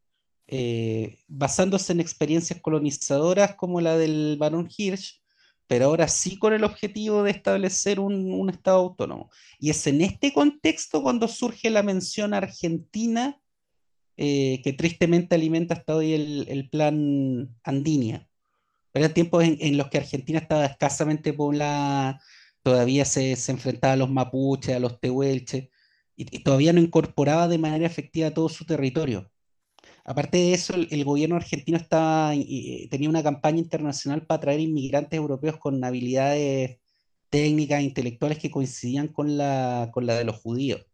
[0.54, 5.22] eh, basándose en experiencias colonizadoras como la del Barón Hirsch,
[5.66, 9.32] pero ahora sí con el objetivo de establecer un, Estado autónomo.
[9.60, 13.40] Y es en este contexto cuando surge la mención Argentina
[14.18, 18.28] eh, que tristemente alimenta hasta hoy el, plan Andinia.
[18.94, 22.20] Eran tiempos en, en los que Argentina estaba escasamente poblada,
[22.62, 25.70] todavía se, enfrentaba a los mapuches, a los tehuelches,
[26.18, 29.32] y todavía no incorporaba de manera efectiva todo su territorio.
[30.04, 31.80] Aparte de eso, el, gobierno argentino
[32.90, 36.80] tenía una campaña internacional para atraer inmigrantes europeos con habilidades
[37.30, 40.86] técnicas e intelectuales que coincidían con la, de los judíos.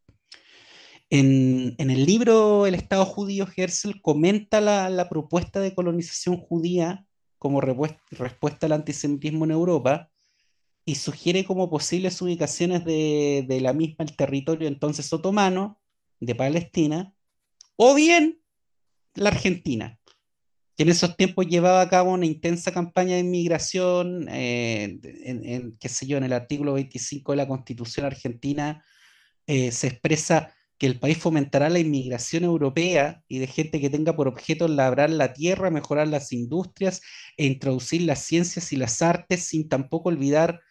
[1.10, 7.06] En, el libro El Estado judío, Herzl comenta la, propuesta de colonización judía
[7.40, 10.12] como respuesta al antisemitismo en Europa
[10.84, 15.80] y sugiere como posibles ubicaciones de la misma el territorio entonces otomano
[16.20, 17.14] de Palestina
[17.78, 18.42] o bien
[19.18, 20.00] la Argentina,
[20.76, 25.90] que en esos tiempos llevaba a cabo una intensa campaña de inmigración, eh, en, qué
[25.90, 28.84] sé yo, en el artículo 25 de la Constitución argentina
[29.48, 34.16] eh, se expresa que el país fomentará la inmigración europea y de gente que tenga
[34.16, 37.02] por objeto labrar la tierra, mejorar las industrias
[37.38, 40.62] e introducir las ciencias y las artes sin tampoco olvidar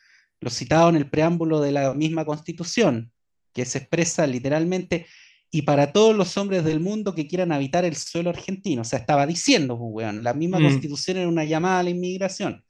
[0.41, 3.13] lo citado en el preámbulo de la misma Constitución,
[3.53, 5.07] que se expresa literalmente
[5.51, 8.83] y para todos los hombres del mundo que quieran habitar el suelo argentino.
[8.83, 11.91] O sea, estaba diciendo, pues, weón, la misma Mm, Constitución era una llamada a la
[11.91, 12.65] inmigración.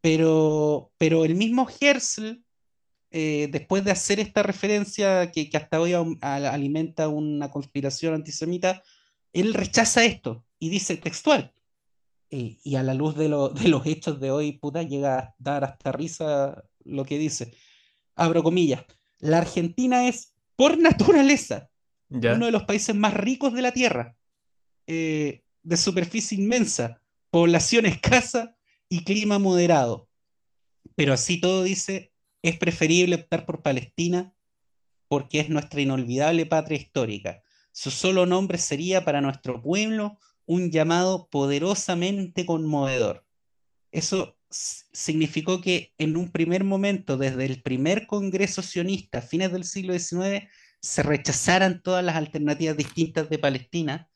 [0.00, 2.42] Pero, pero el mismo Herzl
[3.10, 8.12] eh, después de hacer esta referencia que, que hasta hoy aum- al- alimenta una conspiración
[8.14, 8.82] antisemita,
[9.32, 11.52] él rechaza esto y dice textual.
[12.30, 15.34] eh, y a la luz de, lo- de los hechos de hoy, puta, llega a
[15.38, 17.54] dar hasta risa lo que dice.
[18.16, 18.84] Abro comillas.
[19.20, 21.70] La Argentina es, por naturaleza,
[22.08, 24.16] uno de los países más ricos de la Tierra,
[24.86, 27.00] eh, de superficie inmensa,
[27.30, 28.56] población escasa
[28.88, 30.08] y clima moderado.
[30.94, 34.34] Pero así todo dice, es preferible optar por Palestina
[35.08, 37.42] porque es nuestra inolvidable patria histórica.
[37.72, 43.26] Su solo nombre sería para nuestro pueblo un llamado poderosamente conmovedor.
[43.90, 49.98] Eso significó que en un primer momento, desde el primer Congreso sionista fines del siglo
[49.98, 50.48] XIX,
[50.84, 54.08] se rechazaran todas las alternativas distintas de Palestina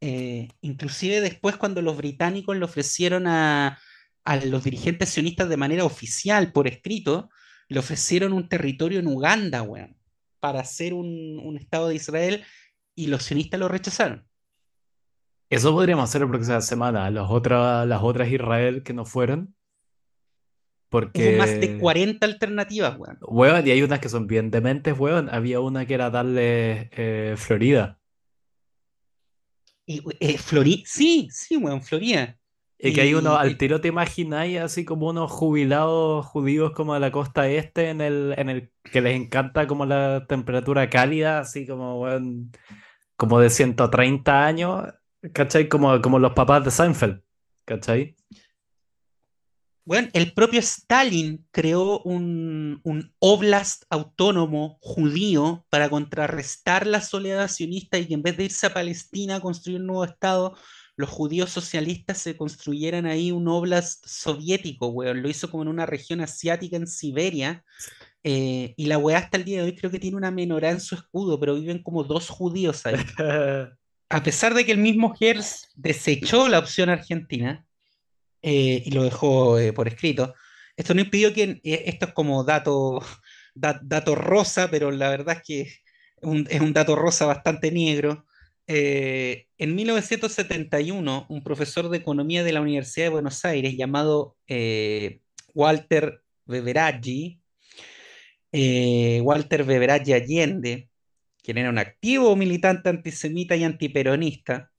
[0.00, 3.78] eh, inclusive después cuando los británicos le ofrecieron a,
[4.24, 7.30] a los dirigentes sionistas de manera oficial, por escrito,
[7.68, 9.96] le ofrecieron un territorio en Uganda, weón,
[10.40, 12.44] para hacer un, un Estado de Israel
[12.94, 14.26] y los sionistas lo rechazaron.
[15.50, 17.10] Eso podríamos hacer la próxima semana.
[17.10, 19.54] Las otras, las otras Israel que no fueron.
[20.90, 23.18] Hubo más de Porque, 40 alternativas, weón.
[23.20, 25.28] weón, y hay unas que son bien dementes, weón.
[25.30, 27.98] Había una que era darle eh, Florida.
[29.86, 32.38] Y, eh, Flori sí, sí, weón, Florida.
[32.78, 37.00] Y que hay uno, al tiro te imagináis así como unos jubilados judíos como de
[37.00, 41.66] la costa este, en el, en el que les encanta como la temperatura cálida, así
[41.66, 42.52] como, weón,
[43.16, 44.84] como de 130 años,
[45.32, 45.68] ¿cachai?
[45.68, 47.20] Como, como los papás de Seinfeld,
[47.64, 48.14] ¿cachai?
[49.88, 57.96] Bueno, el propio Stalin creó un, un oblast autónomo judío para contrarrestar la soledad sionista
[57.96, 60.54] y que en vez de irse a Palestina a construir un nuevo estado,
[60.94, 65.22] los judíos socialistas se construyeran ahí un oblast soviético, weón.
[65.22, 67.64] Lo hizo como en una región asiática en Siberia.
[68.22, 70.82] eh, y la weá hasta el día de hoy creo que tiene una menorá en
[70.82, 72.96] su escudo, pero viven como dos judíos ahí.
[74.10, 77.66] A pesar de que el mismo Gers desechó la opción argentina,
[78.42, 80.34] eh, y lo dejó eh, por escrito.
[80.76, 83.00] Esto no impidió que, eh, esto es como dato,
[83.54, 88.24] da- dato rosa, pero la verdad es que es un, dato rosa bastante negro.
[88.66, 94.36] En 1971, un profesor de economía de la Universidad de Buenos Aires llamado
[95.54, 97.40] Walter Beveraggi,
[99.22, 100.88] Walter Beveraggi Allende,
[101.42, 104.70] quien era un activo militante antisemita y antiperonista,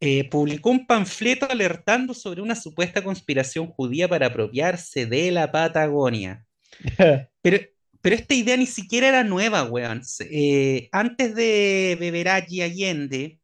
[0.00, 6.46] eh, publicó un panfleto alertando sobre una supuesta conspiración judía para apropiarse de la Patagonia.
[7.42, 7.58] Pero,
[8.02, 10.02] pero esta idea ni siquiera era nueva, weón.
[10.20, 13.40] Eh, antes de Beberaggi Allende,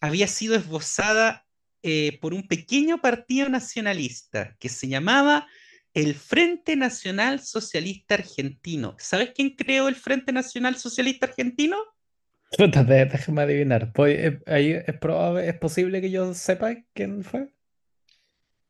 [0.00, 1.46] había sido esbozada
[1.82, 5.46] eh, por un pequeño partido nacionalista que se llamaba
[5.94, 8.94] el Frente Nacional Socialista Argentino.
[8.98, 11.76] ¿Sabes quién creó el Frente Nacional Socialista Argentino?
[12.86, 13.92] Déjame adivinar.
[14.06, 14.40] Eh,
[14.86, 17.52] ¿Es, probable, es posible que yo sepa quién fue?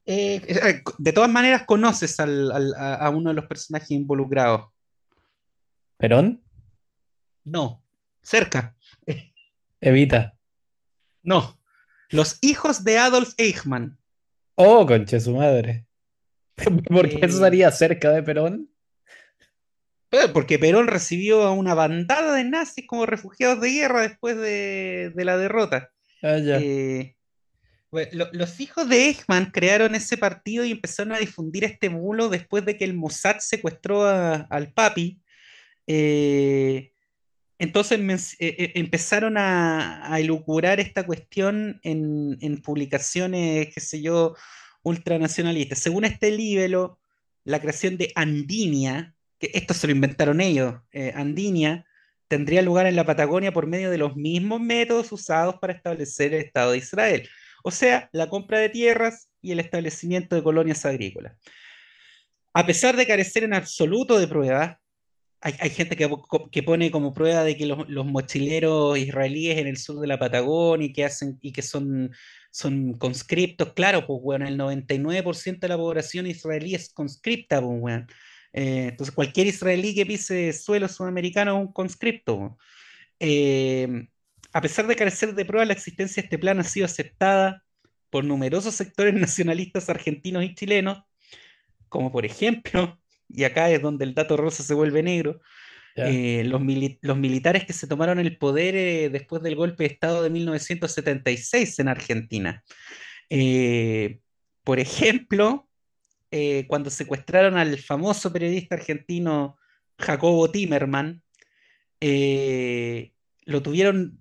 [0.05, 4.71] Eh, eh, de todas maneras, conoces al- al- a, uno de los personajes involucrados.
[5.97, 6.43] ¿Perón?
[7.45, 7.85] No,
[8.23, 8.77] cerca.
[9.81, 10.37] Evita.
[11.23, 11.59] No,
[12.11, 13.99] los hijos de Adolf Eichmann.
[14.55, 15.87] Oh, conche su madre.
[16.89, 18.69] ¿Por qué eso estaría cerca de Perón?
[20.33, 25.25] Porque Perón recibió a una bandada de nazis como refugiados de guerra después de, de
[25.25, 25.91] la derrota.
[26.23, 26.59] Ah, ya.
[26.61, 27.17] Eh,
[27.91, 32.29] bueno, lo- los hijos de Eichmann crearon ese partido y empezaron a difundir este bulo
[32.29, 35.21] después de que el Mossad secuestró a- al papi.
[35.87, 36.93] Eh,
[37.59, 44.35] entonces eh, empezaron a, a elucubrar esta cuestión en, en publicaciones, qué sé yo,
[44.83, 45.79] ultranacionalistas.
[45.79, 46.99] Según este libro,
[47.45, 49.15] la creación de Andinia,
[49.53, 51.87] esto se lo inventaron ellos, eh, Andinia,
[52.29, 56.43] tendría lugar en la Patagonia por medio de los mismos métodos usados para establecer el
[56.43, 57.29] Estado de Israel.
[57.63, 61.37] O sea, la compra de tierras y el establecimiento de colonias agrícolas.
[62.55, 64.77] A pesar de carecer en absoluto de pruebas,
[65.45, 69.99] hay, gente que, pone como prueba de que los, los, mochileros israelíes en el sur
[69.99, 72.13] de la Patagonia y que, hacen, y que son,
[72.53, 78.07] son conscriptos, claro, pues bueno, el 99% de la población israelí es conscripta, pues bueno.
[78.53, 82.59] Eh, entonces cualquier israelí que pise suelo sudamericano es un conscripto.
[83.19, 84.09] Eh,
[84.53, 87.65] a pesar de carecer de pruebas, la existencia de este plan ha sido aceptada
[88.11, 91.03] por numerosos sectores nacionalistas argentinos y chilenos,
[91.89, 92.99] como por ejemplo
[93.35, 95.41] y acá es donde el dato rosa se vuelve negro,
[95.95, 99.93] eh, los, mili los, militares que se tomaron el poder eh, después del golpe de
[99.93, 102.65] Estado de 1976 en Argentina.
[103.29, 104.21] Eh,
[104.65, 105.69] por ejemplo,
[106.33, 109.57] eh, cuando secuestraron al famoso periodista argentino
[109.99, 111.23] Jacobo Timerman,
[112.01, 113.13] eh,
[113.45, 114.21] lo tuvieron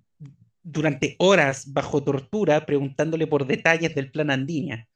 [0.62, 4.88] durante horas bajo tortura preguntándole por detalles del plan Andinia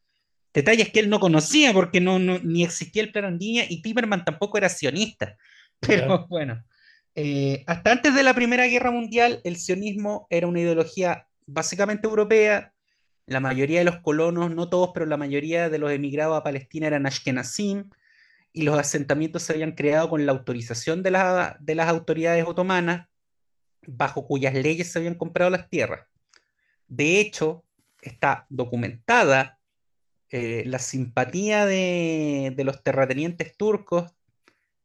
[0.56, 4.24] detalles que él no conocía porque no, no, ni existía el plan Andinia y Timerman
[4.24, 5.36] tampoco era sionista.
[5.80, 6.64] Pero bueno,
[7.14, 12.72] eh, hasta antes de la Primera Guerra Mundial, el sionismo era una ideología básicamente europea.
[13.27, 16.87] La mayoría de los colonos, no todos, pero la mayoría de los emigrados a Palestina
[16.87, 17.91] eran ashkenazim
[18.53, 21.11] y los asentamientos se habían creado con la autorización de,
[21.61, 23.09] de las autoridades otomanas,
[23.87, 26.07] bajo cuyas leyes se habían comprado las tierras.
[26.89, 27.64] De hecho,
[28.01, 29.59] está documentada
[30.31, 34.12] eh, la simpatía de, de, los terratenientes turcos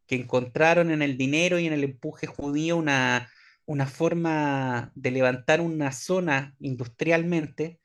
[0.07, 3.29] que encontraron en el dinero y en el empuje judío una,
[3.65, 7.80] una forma de levantar una zona industrialmente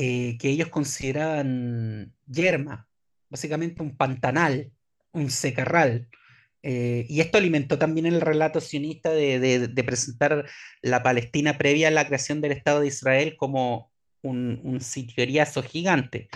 [0.00, 2.88] eh, que ellos consideraban yerma,
[3.28, 4.72] básicamente un pantanal,
[5.12, 6.08] un secarral.
[6.62, 9.38] Eh, y esto alimentó también el relato sionista de,
[9.68, 10.46] de, presentar
[10.82, 13.92] la Palestina previa a la creación del Estado de Israel como
[14.22, 16.28] un, un sitioriazo gigante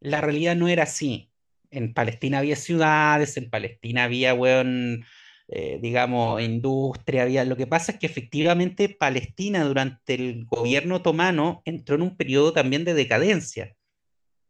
[0.00, 1.30] la realidad no era así.
[1.70, 5.04] En Palestina había ciudades, en Palestina había, weón,
[5.48, 7.44] eh, digamos, industria.
[7.44, 12.52] Lo que pasa es que efectivamente Palestina durante el gobierno otomano entró en un periodo
[12.52, 13.74] también de decadencia,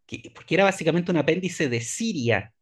[0.07, 2.53] que, porque era básicamente un apéndice de Siria,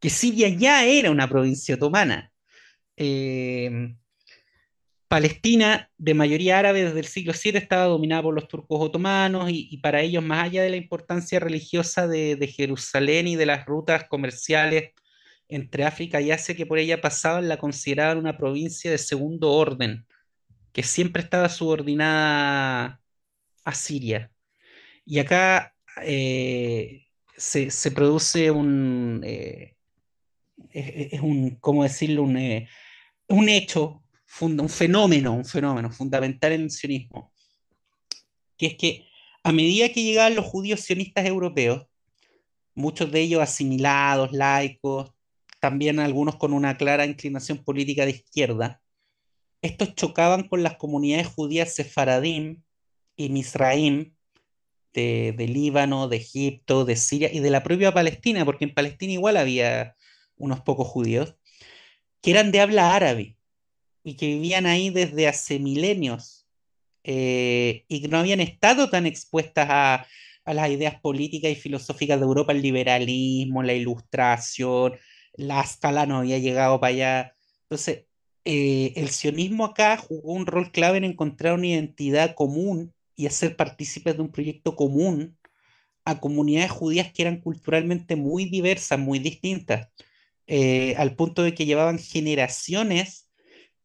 [0.00, 2.32] que Siria ya era una provincia otomana.
[2.96, 3.94] Eh,
[5.14, 9.78] Palestina, de mayoría árabe desde el siglo VII, estaba dominada por los turcos otomanos y,
[9.78, 14.90] para ellos, más allá de la importancia religiosa de, Jerusalén y de las rutas comerciales
[15.48, 20.06] entre África y Asia que por ella pasaban, la consideraban una provincia de segundo orden,
[20.72, 23.00] que siempre estaba subordinada
[23.64, 24.32] a Siria.
[25.04, 29.76] Y acá eh, se, produce un, eh,
[30.70, 32.22] es, un, ¿cómo decirlo?
[32.22, 32.68] Un, eh,
[33.28, 34.04] un hecho
[34.40, 37.32] un fenómeno, un fenómeno fundamental en el sionismo,
[38.56, 39.06] que es que
[39.42, 41.86] a medida que llegaban los judíos sionistas europeos,
[42.74, 45.12] muchos de ellos asimilados, laicos,
[45.64, 48.82] también algunos con una clara inclinación política de izquierda,
[49.62, 52.62] estos chocaban con las comunidades judías sefaradim
[53.16, 54.14] y misraim
[54.92, 59.14] de, de, Líbano, de Egipto, de Siria y de la propia Palestina, porque en Palestina
[59.14, 59.96] igual había
[60.36, 61.34] unos pocos judíos,
[62.20, 63.38] que eran de habla árabe
[64.02, 66.46] y que vivían ahí desde hace milenios
[67.04, 70.06] eh, y que no habían estado tan expuestas a,
[70.44, 74.92] a, las ideas políticas y filosóficas de Europa, el liberalismo, la ilustración,
[75.34, 77.34] la escala no había llegado para allá.
[77.62, 78.06] Entonces,
[78.44, 83.56] eh, el sionismo acá jugó un rol clave en encontrar una identidad común y hacer
[83.56, 85.38] partícipes de un proyecto común
[86.04, 89.88] a comunidades judías que eran culturalmente muy diversas, muy distintas,
[90.46, 93.30] eh, al punto de que llevaban generaciones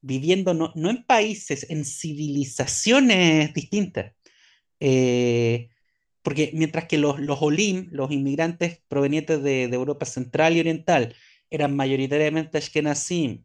[0.01, 4.13] viviendo no, en países, en civilizaciones distintas.
[4.79, 5.69] Eh,
[6.21, 11.15] porque mientras que los, los Olim, los inmigrantes provenientes de, Europa Central y Oriental,
[11.49, 13.43] eran mayoritariamente Ashkenazim,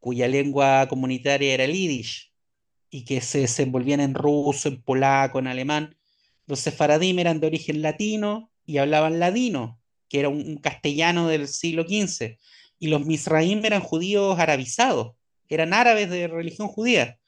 [0.00, 2.32] cuya lengua comunitaria era el Yiddish,
[2.90, 5.96] y que se desenvolvían en ruso, en polaco, en alemán,
[6.46, 11.82] los sefaradim eran de origen latino y hablaban ladino, que era un, castellano del siglo
[11.82, 12.38] XV,
[12.78, 15.16] y los misraim eran judíos arabizados,
[15.48, 17.18] eran árabes de religión judía.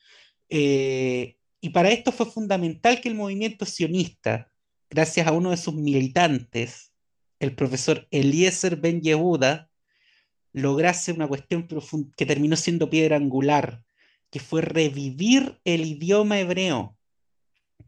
[0.49, 4.51] Eh, y para esto fue fundamental que el movimiento sionista,
[4.89, 6.93] gracias a uno de sus militantes,
[7.41, 9.68] el profesor Eliezer Ben Yehuda,
[10.53, 11.69] lograse una cuestión
[12.17, 13.85] que terminó siendo piedra angular,
[14.31, 16.97] que fue revivir el idioma hebreo,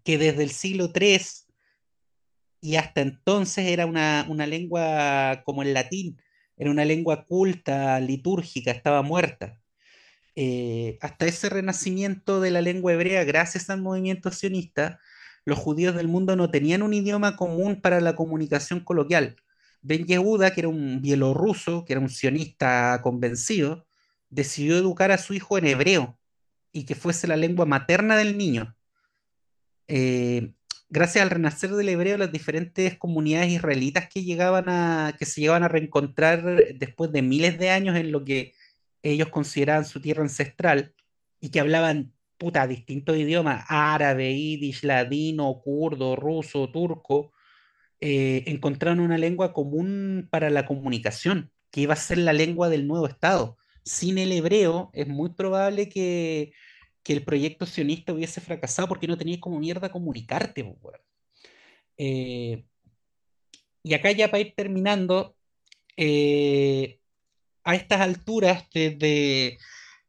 [0.05, 1.21] que desde el siglo III
[2.61, 6.21] y hasta entonces era una, una lengua como el latín,
[6.57, 9.59] era una lengua culta, litúrgica, estaba muerta.
[10.37, 15.01] Eh, hasta ese renacimiento de la lengua hebrea, gracias al movimiento sionista,
[15.45, 19.37] los judíos del mundo no tenían un idioma común para la comunicación coloquial.
[19.83, 23.87] Ben Yehuda, que era un bielorruso, que era un sionista convencido,
[24.29, 26.19] decidió educar a su hijo en hebreo
[26.73, 28.77] y que fuese la lengua materna del niño.
[29.89, 30.53] Eh,
[30.89, 35.65] gracias al renacer del hebreo, las diferentes comunidades israelitas que llegaban a, que se llegaban
[35.65, 36.43] a reencontrar
[36.75, 38.55] después de miles de años en lo que
[39.03, 40.95] ellos consideraban su tierra ancestral
[41.41, 47.33] y que hablaban puta distintos idiomas, árabe, yiddish, ladino, kurdo, ruso, turco,
[48.01, 52.87] eh, encontraron una lengua común para la comunicación, que iba a ser la lengua del
[52.87, 53.57] nuevo Estado.
[53.85, 56.53] Sin el hebreo es muy probable que,
[57.03, 60.77] que el proyecto sionista hubiese fracasado porque no tenías como mierda comunicarte.
[61.97, 62.65] Eh,
[63.83, 65.37] y acá ya para ir terminando,
[65.97, 67.01] eh,
[67.65, 69.59] a estas alturas, desde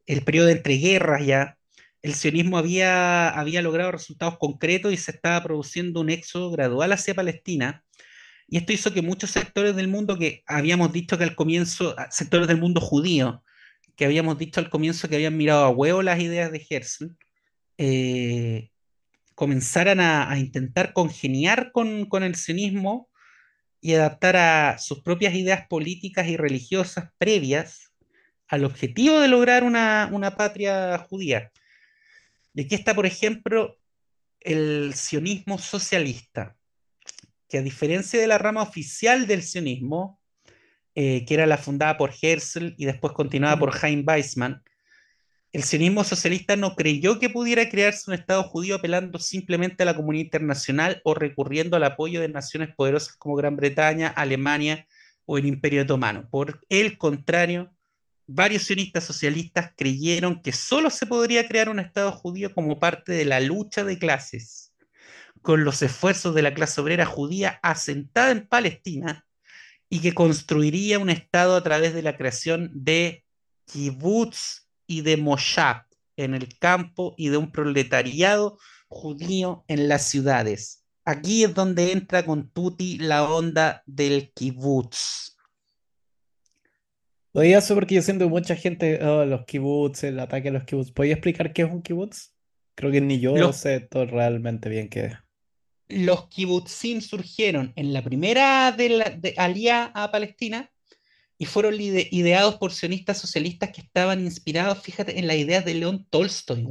[0.05, 1.57] el periodo entre guerras ya,
[2.01, 7.13] el sionismo había, había logrado resultados concretos y se estaba produciendo un éxodo gradual hacia
[7.13, 7.83] Palestina.
[8.47, 12.47] Y esto hizo que muchos sectores del mundo que habíamos dicho que al comienzo, sectores
[12.47, 13.43] del mundo judío,
[13.95, 17.15] que habíamos dicho al comienzo que habían mirado a huevo las ideas de Herzl,
[17.77, 18.69] eh,
[19.35, 23.09] comenzaran a, intentar congeniar con, con el sionismo
[23.79, 27.91] y adaptar a sus propias ideas políticas y religiosas previas
[28.47, 31.51] al objetivo de lograr una, una patria judía.
[32.53, 33.77] Y aquí está, por ejemplo,
[34.39, 36.55] el sionismo socialista,
[37.47, 40.19] que a diferencia de la rama oficial del sionismo,
[40.95, 44.61] eh, que era la fundada por Herzl y después continuada por Chaim Weizmann,
[45.53, 49.95] el sionismo socialista no creyó que pudiera crearse un Estado judío apelando simplemente a la
[49.95, 54.87] comunidad internacional o recurriendo al apoyo de naciones poderosas como Gran Bretaña, Alemania
[55.25, 56.29] o el Imperio Otomano.
[56.29, 57.73] Por el contrario,
[58.33, 63.25] varios sionistas socialistas creyeron que solo se podría crear un Estado judío como parte de
[63.25, 64.73] la lucha de clases,
[65.41, 69.25] con los esfuerzos de la clase obrera judía asentada en Palestina
[69.89, 73.25] y que construiría un Estado a través de la creación de
[73.65, 75.85] kibbutz y de moshab
[76.17, 78.57] en el campo y de un proletariado
[78.87, 80.85] judío en las ciudades.
[81.05, 85.37] Aquí es donde entra con Tuti la onda del kibbutz.
[87.33, 90.91] Oye, eso porque yo siento mucha gente, oh, los kibbutz, el ataque a los kibbutz.
[90.91, 92.33] ¿Podría explicar qué es un kibbutz?
[92.75, 95.13] Creo que ni yo lo sé todo realmente bien qué es
[95.91, 100.71] los kibbutzim surgieron en la primera de, la, alía a Palestina
[101.37, 106.05] y fueron ideados por sionistas socialistas que estaban inspirados, fíjate, en las ideas de León
[106.09, 106.67] Tolstoy,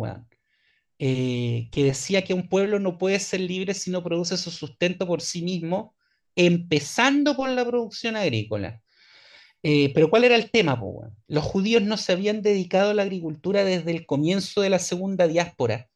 [0.98, 5.06] eh, que decía que un pueblo no puede ser libre si no produce su sustento
[5.06, 5.96] por sí mismo,
[6.36, 8.80] empezando por la producción agrícola.
[9.62, 10.80] Eh, pero ¿cuál era el tema?
[11.28, 15.26] Los judíos no se habían dedicado a la agricultura desde el comienzo de la segunda
[15.28, 15.90] diáspora.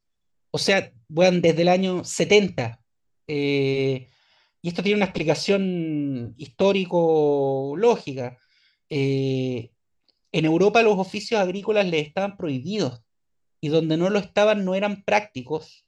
[0.51, 2.79] O sea, bueno, desde el año 70,
[3.27, 4.07] eh,
[4.61, 8.37] y esto tiene una explicación histórico-lógica.
[8.89, 9.71] Eh,
[10.31, 13.01] en Europa los oficios agrícolas les estaban prohibidos
[13.61, 15.85] y donde no lo estaban no eran prácticos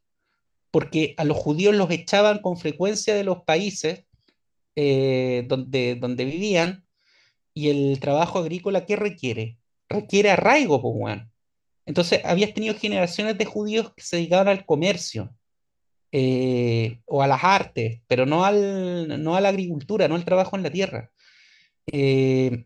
[0.71, 4.05] porque a los judíos los echaban con frecuencia de los países
[4.75, 6.86] donde, donde vivían
[7.57, 9.57] y el trabajo agrícola, ¿qué requiere?
[9.89, 11.19] Requiere arraigo, pues,
[11.87, 15.35] Entonces, habías tenido generaciones de judíos que se dedicaban al comercio,
[16.11, 20.55] eh, o a las artes, pero no, al, no a la agricultura, no al trabajo
[20.55, 21.11] en la tierra.
[21.91, 22.65] Eh,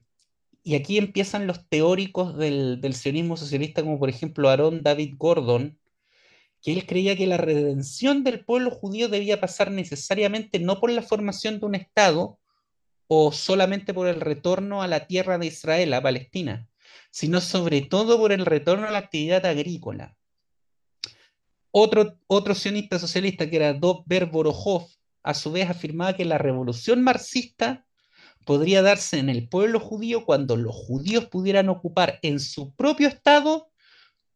[0.63, 5.79] y aquí empiezan los teóricos del, del, sionismo socialista, como por ejemplo Aaron David Gordon,
[6.61, 11.01] que él creía que la redención del pueblo judío debía pasar necesariamente no por la
[11.01, 12.40] formación de un Estado
[13.13, 16.69] o solamente por el retorno a la tierra de Israel, a Palestina,
[17.09, 20.15] sino sobre todo por el retorno a la actividad agrícola.
[21.71, 24.87] Otro, otro sionista socialista, que era Dovber Borojov,
[25.23, 27.85] a su vez afirmaba que la revolución marxista
[28.45, 33.73] podría darse en el pueblo judío cuando los judíos pudieran ocupar en su propio estado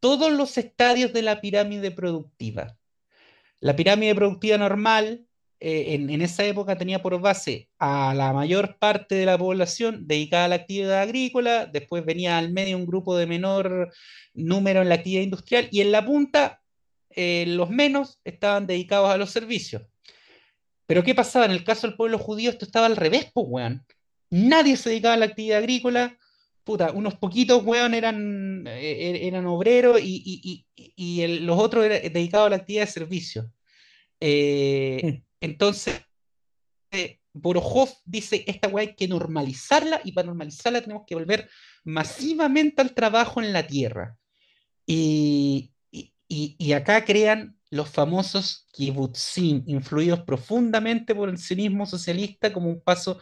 [0.00, 2.76] todos los estadios de la pirámide productiva.
[3.60, 5.25] La pirámide productiva normal
[5.58, 10.44] eh, en, esa época tenía por base a la mayor parte de la población dedicada
[10.44, 13.92] a la actividad agrícola, después venía al medio un grupo de menor
[14.34, 16.60] número en la actividad industrial y en la punta
[17.10, 19.82] eh, los menos estaban dedicados a los servicios.
[20.86, 21.46] Pero ¿qué pasaba?
[21.46, 23.84] En el caso del pueblo judío esto estaba al revés, pues, weón.
[24.30, 26.18] Nadie se dedicaba a la actividad agrícola,
[26.64, 30.64] puta, unos poquitos, weón, eran, eh, eran obreros y,
[31.22, 33.50] el- los otros dedicados a la actividad de servicio.
[34.20, 36.00] Eh, Entonces,
[37.32, 41.50] Borojov dice, esta weá hay que normalizarla y para normalizarla tenemos que volver
[41.84, 44.16] masivamente al trabajo en la tierra.
[44.86, 52.80] Y, y- acá crean los famosos kibbutzim, influidos profundamente por el sionismo socialista como un
[52.80, 53.20] paso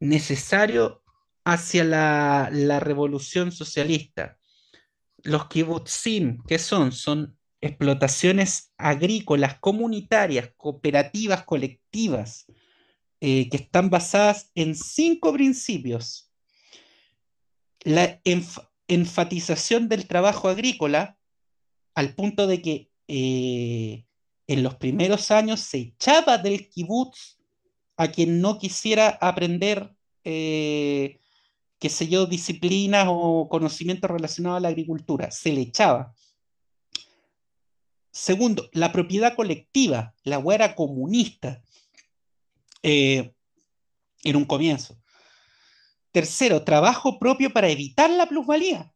[0.00, 1.02] necesario
[1.44, 4.38] hacia la, la revolución socialista.
[5.24, 6.92] Los kibbutzim, ¿qué son?
[6.92, 12.46] Son explotaciones agrícolas, comunitarias, cooperativas, colectivas,
[13.20, 16.30] eh, que están basadas en cinco principios.
[17.84, 21.16] La enf- enfatización del trabajo agrícola
[21.94, 24.06] al punto de que eh,
[24.48, 27.38] en los primeros años se echaba del kibutz
[27.96, 29.94] a quien no quisiera aprender,
[30.24, 31.20] eh,
[31.78, 35.30] qué sé yo, disciplinas o conocimientos relacionados a la agricultura.
[35.30, 36.12] Se le echaba.
[38.12, 40.14] Segundo, la propiedad colectiva.
[40.22, 41.62] La hueá era comunista
[42.82, 43.34] eh,
[44.22, 44.96] en un comienzo.
[46.12, 48.92] Tercero, trabajo propio para evitar la plusvalía.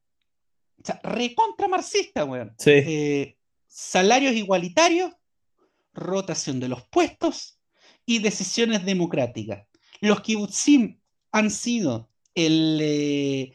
[0.81, 2.55] O sea, recontra marxista, weón.
[2.59, 2.71] Sí.
[2.71, 5.13] Eh, salarios igualitarios,
[5.95, 7.59] rotación de los puestos
[8.05, 9.67] y decisiones democráticas.
[10.01, 11.01] Los kibbutzim
[11.33, 13.53] han sido el, eh,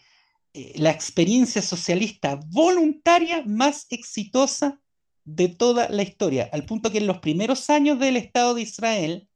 [0.53, 4.81] eh, la experiencia socialista voluntaria más exitosa
[5.23, 9.27] de toda la historia, al punto que en los primeros años del Estado de Israel,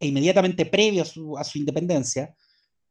[0.00, 2.34] e inmediatamente previo a su, a su independencia,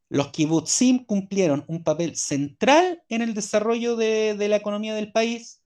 [0.09, 5.61] los kibbutzim cumplieron un papel central en el desarrollo de, de la economía del país,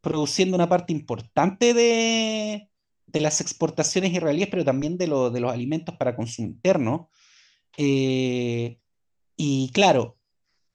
[0.00, 2.68] produciendo una parte importante de,
[3.06, 7.10] de las exportaciones israelíes, pero también de, de los alimentos para consumo interno.
[7.78, 8.78] Eh,
[9.36, 10.15] y claro,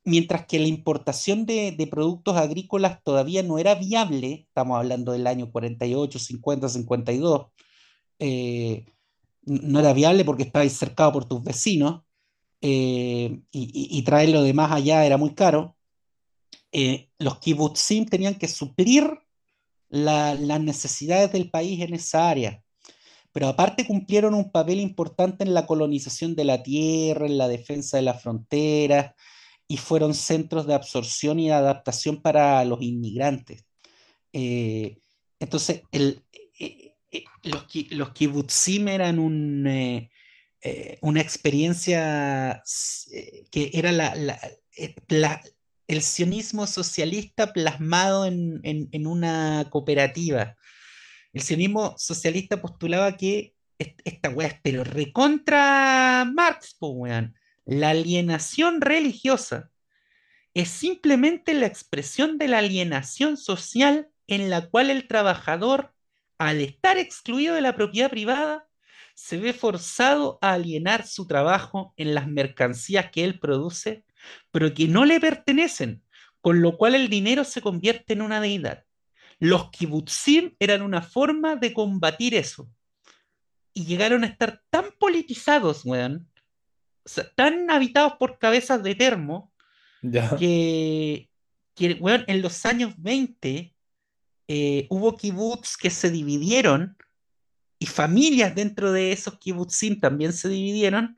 [0.04, 5.52] mientras que la importación de, productos agrícolas todavía no era viable, estamos hablando del año
[5.52, 7.47] 48, 50, 52,
[8.20, 8.86] eh,
[9.43, 12.04] no era viable porque estabas cercado por tus vecinos
[12.62, 15.76] eh, y, y- y traerlo de más allá era muy caro,
[16.72, 19.20] eh, los kibbutzim tenían que suplir
[19.89, 22.64] la- las necesidades del país en esa área.
[23.34, 27.97] Pero aparte cumplieron un papel importante en la colonización de la tierra, en la defensa
[27.97, 29.14] de las fronteras,
[29.72, 33.63] y fueron centros de absorción y adaptación para los inmigrantes.
[34.34, 34.97] Eh,
[35.39, 36.19] entonces, eh,
[36.59, 39.65] eh, los, los kibutzim eran un,
[41.01, 42.61] una experiencia
[43.49, 44.38] que era la,
[45.88, 50.57] el sionismo socialista plasmado en, en- una cooperativa.
[51.34, 57.36] El sionismo socialista postulaba que est- esta weá es pero recontra Marx, po, weón.
[57.74, 59.72] La alienación religiosa
[60.53, 65.95] es simplemente la expresión de la alienación social en la cual el trabajador,
[66.38, 68.67] al estar excluido de la propiedad privada,
[69.15, 74.03] se ve forzado a alienar su trabajo en las mercancías que él produce,
[74.51, 76.03] pero que no le pertenecen,
[76.41, 78.84] con lo cual el dinero se convierte en una deidad.
[79.39, 82.69] Los kibutzim eran una forma de combatir eso.
[83.74, 86.30] Y llegaron a estar tan politizados, weón,
[87.36, 89.52] tan habitados por cabezas de termo,
[90.02, 90.36] Ya.
[90.38, 91.30] que,
[91.76, 93.76] que weón, en los años 20
[94.47, 96.97] eh, hubo kibbutz que se dividieron
[97.80, 101.16] y familias dentro de esos kibbutzim también se dividieron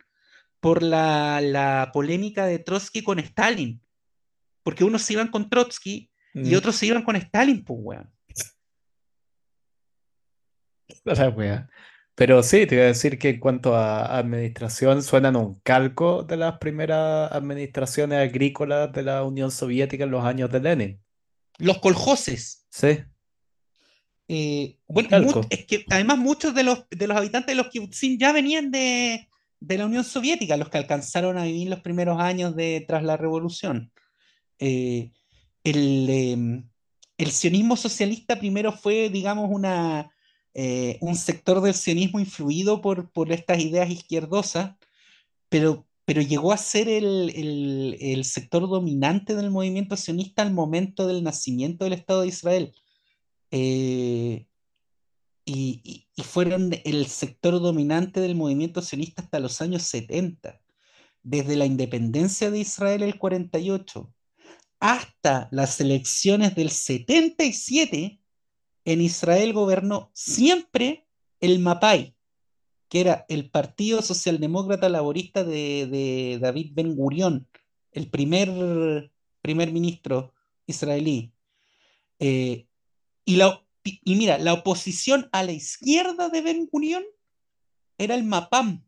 [0.59, 3.81] por la, la polémica de Trotsky con Stalin.
[4.63, 8.11] Porque unos se iban con Trotsky y Mm, otros se iban con Stalin, pues, weón.
[11.03, 11.69] la wea.
[12.15, 16.37] Pero sí, te iba a decir que en cuanto a administración suenan un calco de
[16.37, 21.01] las primeras administraciones agrícolas de la Unión Soviética en los años de Lenin.
[21.57, 22.67] Los coljoses.
[22.69, 22.99] Sí,
[24.27, 28.17] eh, bueno, mu- es que además muchos de los, de los habitantes de los kibbutzim
[28.17, 29.27] ya venían de,
[29.59, 33.17] de la Unión Soviética, los que alcanzaron a vivir los primeros años de, tras la
[33.17, 33.91] revolución.
[34.59, 35.11] Eh,
[35.63, 36.63] el, eh,
[37.17, 40.12] el sionismo socialista primero fue, digamos, una,
[40.53, 44.75] eh, un sector del sionismo influido por, por estas ideas izquierdosas,
[45.49, 47.31] pero, pero llegó a ser el,
[48.01, 52.75] el- sector dominante del movimiento sionista al momento del nacimiento del Estado de Israel.
[53.51, 54.47] Eh,
[55.45, 60.61] y, y- y fueron el sector dominante del movimiento sionista hasta los años 70,
[61.21, 64.13] desde la independencia de Israel el 48
[64.79, 68.19] hasta las elecciones del 77,
[68.85, 71.07] en Israel gobernó siempre
[71.39, 72.15] el MAPAI,
[72.89, 77.47] que era el Partido Socialdemócrata Laborista de, David Ben Gurión,
[77.91, 79.11] el primer
[79.43, 80.33] primer ministro
[80.65, 81.33] israelí.
[82.17, 82.65] Eh,
[83.25, 83.63] y, la,
[84.05, 87.03] mira, la oposición a la izquierda de Ben Gurión
[87.99, 88.83] era el MAPAM,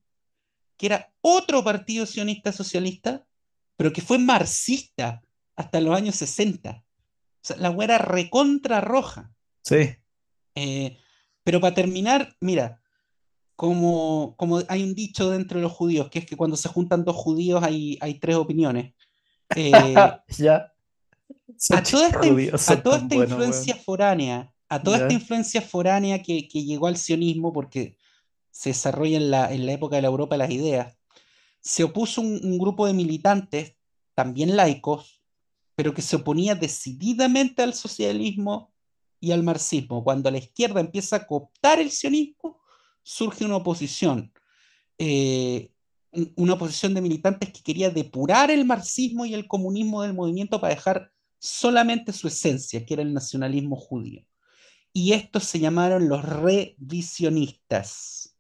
[0.78, 3.28] que era otro partido sionista socialista,
[3.76, 5.22] pero que fue marxista
[5.56, 6.72] hasta los años 60.
[6.72, 6.84] O
[7.42, 9.35] sea, la güera recontra roja.
[9.66, 9.96] Sí.
[10.54, 10.98] Eh,
[11.44, 12.82] pero para terminar, mira,
[13.56, 17.04] como, como hay un dicho dentro de los judíos, que es que cuando se juntan
[17.04, 18.94] dos judíos hay, hay tres opiniones.
[19.56, 19.72] Eh,
[20.38, 20.72] ya.
[21.72, 26.88] A toda esta, toda esta influencia foránea, a toda esta influencia foránea que, que, llegó
[26.88, 27.98] al sionismo, porque
[28.52, 30.98] se desarrolla en la, en la época de la Europa las ideas,
[31.62, 33.76] se opuso un, un grupo de militantes,
[34.14, 35.24] también laicos,
[35.76, 38.75] pero que se oponía decididamente al socialismo
[39.26, 40.04] y al marxismo.
[40.04, 42.60] Cuando la izquierda empieza a cooptar el sionismo,
[43.02, 44.32] surge una oposición,
[45.00, 45.72] eh,
[46.36, 50.76] una oposición de militantes que quería depurar el marxismo y el comunismo del movimiento para
[50.76, 54.24] dejar solamente su esencia, que era el nacionalismo judío.
[54.94, 58.38] Y estos se llamaron los revisionistas.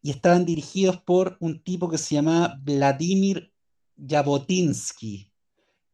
[0.00, 3.52] Y estaban dirigidos por un tipo que se llamaba Vladimir
[3.98, 5.32] Jabotinsky,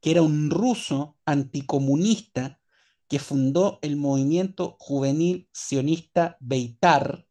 [0.01, 2.61] que era un ruso anticomunista
[3.09, 7.27] que fundó el movimiento juvenil sionista Beitar,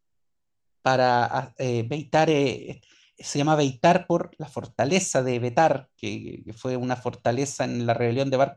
[0.85, 2.79] para eh, Beitar, eh,
[3.17, 8.29] se llama Beitar por la fortaleza de Betar, que, fue una fortaleza en la rebelión
[8.29, 8.55] de Bar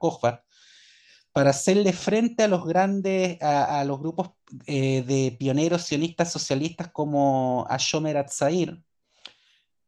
[1.33, 4.33] para hacerle frente a los grandes, a, los grupos
[4.67, 8.83] eh, de pioneros sionistas socialistas como Ashomer Atzair.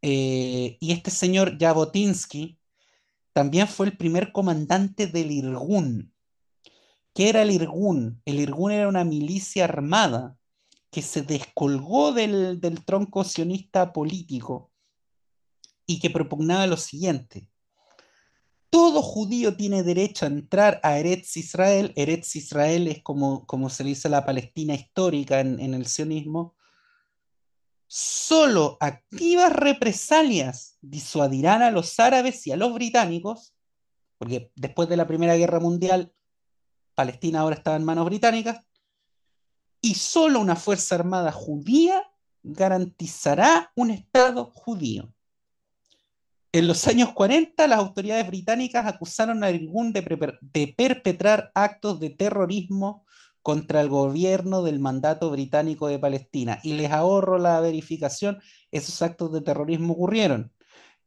[0.01, 2.59] y este señor Jabotinsky
[3.35, 6.11] también fue el primer comandante del Irgun.
[7.15, 8.23] ¿Qué era el Irgun?
[8.25, 10.37] El Irgun era una milicia armada
[10.91, 14.73] que se descolgó del, tronco sionista político
[15.87, 17.49] y que propugnaba lo siguiente.
[18.71, 21.93] Todo judío tiene derecho a entrar a Eretz Israel.
[21.97, 26.55] Eretz Israel es como, como se le dice la Palestina histórica en, en el sionismo.
[27.89, 33.53] Solo activas represalias disuadirán a los árabes y a los británicos,
[34.19, 36.13] porque después de la Primera Guerra Mundial,
[37.01, 38.61] Palestina ahora estaba en manos británicas,
[39.81, 42.03] y solo una fuerza armada judía
[42.43, 45.11] garantizará un Estado judío.
[46.53, 53.07] En los años 40, las autoridades británicas acusaron a Irgun de, perpetrar actos de terrorismo
[53.41, 56.61] contra el gobierno del mandato británico de Palestina.
[56.63, 60.53] Y les ahorro la verificación, esos actos de terrorismo ocurrieron.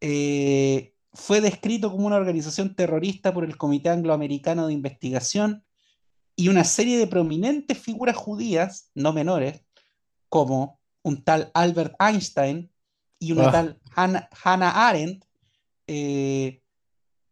[0.01, 5.63] Eh, fue descrito como una organización terrorista por el Comité Angloamericano de Investigación
[6.35, 9.61] y una serie de prominentes figuras judías, no menores,
[10.29, 12.71] como un tal Albert Einstein
[13.19, 13.51] y una ah.
[13.51, 15.25] tal Hannah, Arendt,
[15.87, 16.61] eh,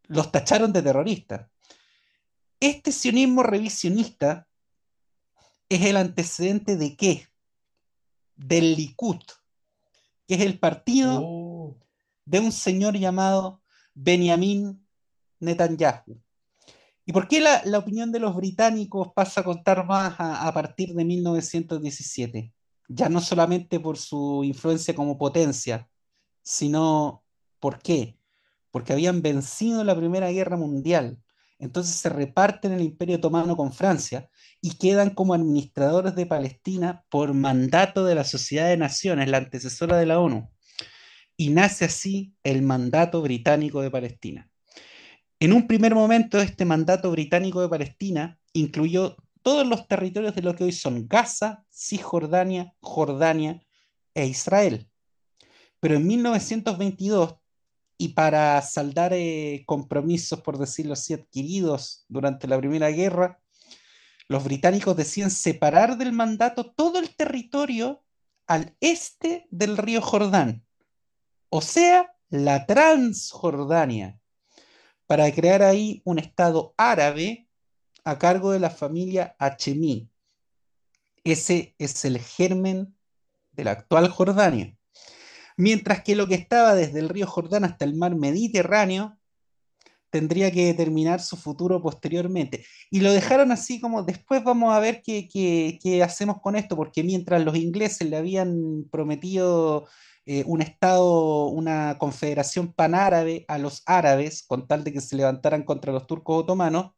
[0.03, 1.49] los tacharon de terroristas.
[2.59, 4.47] Este sionismo revisionista
[5.67, 7.27] es el antecedente de qué?
[8.35, 9.21] Del Likud,
[10.27, 11.77] que es el partido oh.
[12.25, 13.61] de un señor llamado
[13.93, 14.85] Benjamin
[15.39, 16.21] Netanyahu.
[17.05, 21.03] ¿Y por qué la, opinión de los británicos pasa a contar más a, partir de
[21.03, 22.53] 1917?
[22.89, 25.89] Ya no solamente por su influencia como potencia,
[26.43, 27.23] sino
[27.59, 28.19] ¿por qué?
[28.69, 31.19] Porque habían vencido la Primera Guerra Mundial.
[31.57, 34.29] Entonces se reparten el Imperio Otomano con Francia
[34.61, 39.97] y quedan como administradores de Palestina por mandato de la Sociedad de Naciones, la antecesora
[39.97, 40.49] de la ONU.
[41.37, 44.50] Y nace así el mandato británico de Palestina.
[45.41, 50.55] En un primer momento, este mandato británico de Palestina incluyó todos los territorios de lo
[50.55, 53.59] que hoy son Gaza, Cisjordania, Jordania
[54.13, 54.87] e Israel.
[55.79, 57.37] Pero en 1922,
[57.97, 63.41] y para saldar eh, compromisos, por decirlo así, adquiridos durante la Primera Guerra,
[64.27, 68.03] los británicos decían separar del mandato todo el territorio
[68.45, 70.63] al este del río Jordán,
[71.49, 74.20] o sea, la Transjordania
[75.11, 77.45] para crear ahí un Estado árabe
[78.05, 80.09] a cargo de la familia Hachemí.
[81.25, 82.95] Ese es el germen
[83.51, 84.73] de la actual Jordania.
[85.57, 89.19] Mientras que lo que estaba desde el río Jordán hasta el mar Mediterráneo
[90.09, 92.63] tendría que determinar su futuro posteriormente.
[92.89, 97.43] Y lo dejaron así como después vamos a ver qué, hacemos con esto, porque mientras
[97.43, 99.89] los ingleses le habían prometido
[100.25, 105.63] eh, un estado, una confederación panárabe a los árabes, con tal de que se levantaran
[105.63, 106.91] contra los turcos otomanos,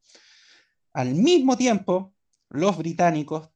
[0.94, 2.14] al mismo tiempo
[2.50, 3.50] los británicos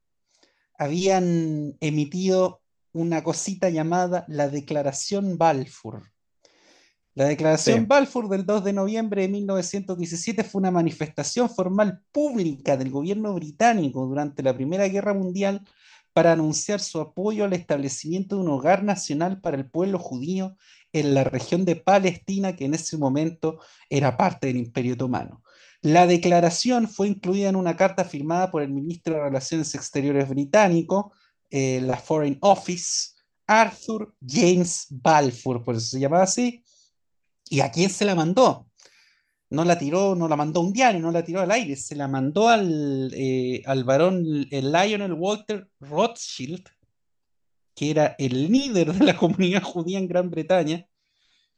[0.78, 2.62] habían emitido
[2.94, 6.12] una cosita llamada la Declaración Balfour.
[7.14, 12.78] La Declaración Sí, Balfour del 2 de noviembre de 1917 fue una manifestación formal pública
[12.78, 15.68] del gobierno británico durante la Primera Guerra Mundial
[16.18, 20.58] para anunciar su apoyo al establecimiento de un hogar nacional para el pueblo judío
[20.92, 25.44] en la región de Palestina, que en ese momento era parte del Imperio Otomano.
[25.84, 31.14] La declaración fue incluida en una carta firmada por el ministro de Relaciones Exteriores británico,
[31.52, 33.10] eh, la Foreign Office,
[33.46, 36.64] Arthur James Balfour, por eso se llamaba así.
[37.48, 38.67] ¿Y a quién se la mandó?
[39.50, 41.96] No la tiró, no la mandó a un diario, no la tiró al aire, se
[41.96, 46.68] la mandó al, eh, al varón el Lionel Walter Rothschild,
[47.74, 50.88] que era el líder de la comunidad judía en Gran Bretaña,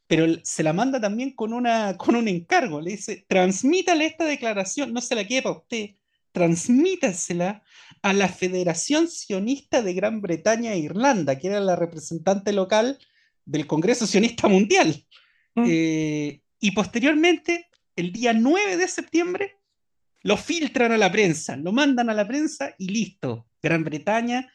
[0.06, 2.80] pero se la manda también con, una, con un encargo.
[2.80, 5.90] Le dice, transmítale esta declaración, no se la quede para usted,
[6.32, 7.62] transmítasela
[8.02, 12.98] a la Federación Sionista de Gran Bretaña e Irlanda, que era la representante local
[13.44, 15.06] del Congreso Sionista Mundial.
[15.54, 15.64] Mm.
[15.68, 17.69] Eh, y posteriormente,
[18.00, 19.56] el día 9 de septiembre,
[20.22, 23.46] lo filtran a la prensa, lo mandan a la prensa y listo.
[23.62, 24.52] Gran Bretaña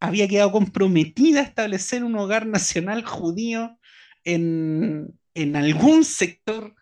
[0.00, 3.78] había quedado comprometida a establecer un hogar nacional judío
[4.24, 6.74] en, en algún sector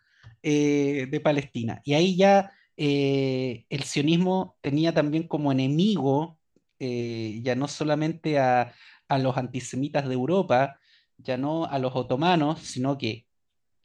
[0.42, 1.80] eh, de Palestina.
[1.84, 6.38] Y ahí ya eh, el sionismo tenía también como enemigo
[6.84, 8.74] eh, ya no solamente a,
[9.07, 10.80] a los antisemitas de Europa,
[11.16, 13.28] ya no a los otomanos, sino que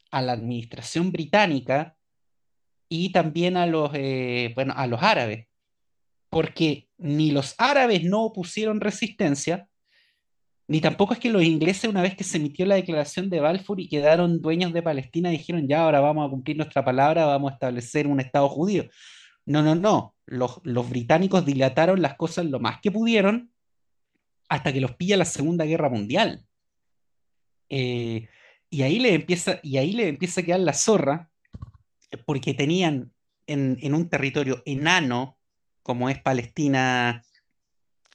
[0.09, 1.97] a la administración británica
[2.90, 5.48] y también a los, eh, bueno, a los árabes,
[6.30, 9.68] porque ni los árabes no opusieron resistencia,
[10.68, 13.80] ni tampoco es que los ingleses, una vez que se emitió la declaración de Balfour
[13.80, 17.54] y quedaron dueños de Palestina, dijeron, ya ahora vamos a cumplir nuestra palabra, vamos a
[17.54, 18.86] establecer un Estado judío.
[19.46, 20.14] No, no, no.
[20.26, 23.50] Los, los británicos dilataron las cosas lo más que pudieron
[24.50, 26.46] hasta que los pilla la Segunda Guerra Mundial.
[27.70, 28.28] Eh,
[28.70, 31.27] y ahí le empieza, y ahí le empieza a quedar la zorra,
[32.26, 33.14] porque tenían
[33.47, 35.38] en, un territorio enano,
[35.82, 37.24] como es Palestina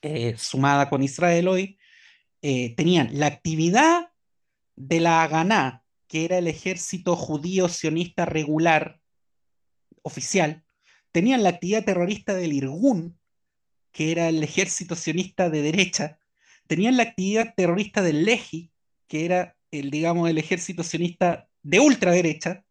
[0.02, 1.78] eh, sumada con Israel hoy,
[2.42, 4.12] eh, tenían la actividad
[4.76, 9.00] de la Haganá, que era el ejército judío sionista regular,
[10.02, 10.64] oficial,
[11.12, 13.18] tenían la actividad terrorista del Irgun,
[13.92, 16.18] que era el ejército sionista de derecha,
[16.66, 18.72] tenían la actividad terrorista del Lehi,
[19.06, 22.64] que era el, digamos, el ejército sionista de ultraderecha,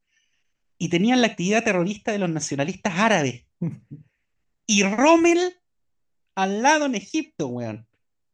[0.81, 3.45] y tenían la actividad terrorista de los nacionalistas árabes.
[4.67, 5.59] Y Rommel
[6.33, 7.87] al lado en Egipto, weón.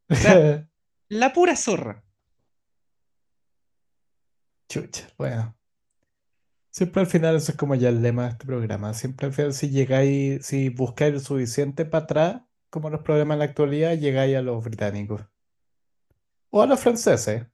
[0.07, 0.69] O sea,
[1.09, 2.03] la pura zorra.
[4.69, 5.57] Chucha, bueno.
[6.69, 8.93] Siempre al final eso es como ya el lema de este programa.
[8.93, 13.39] Siempre al final si llegáis, si buscáis lo suficiente para atrás, como los problemas en
[13.39, 15.21] la actualidad, llegáis a los británicos.
[16.51, 17.47] O a los franceses.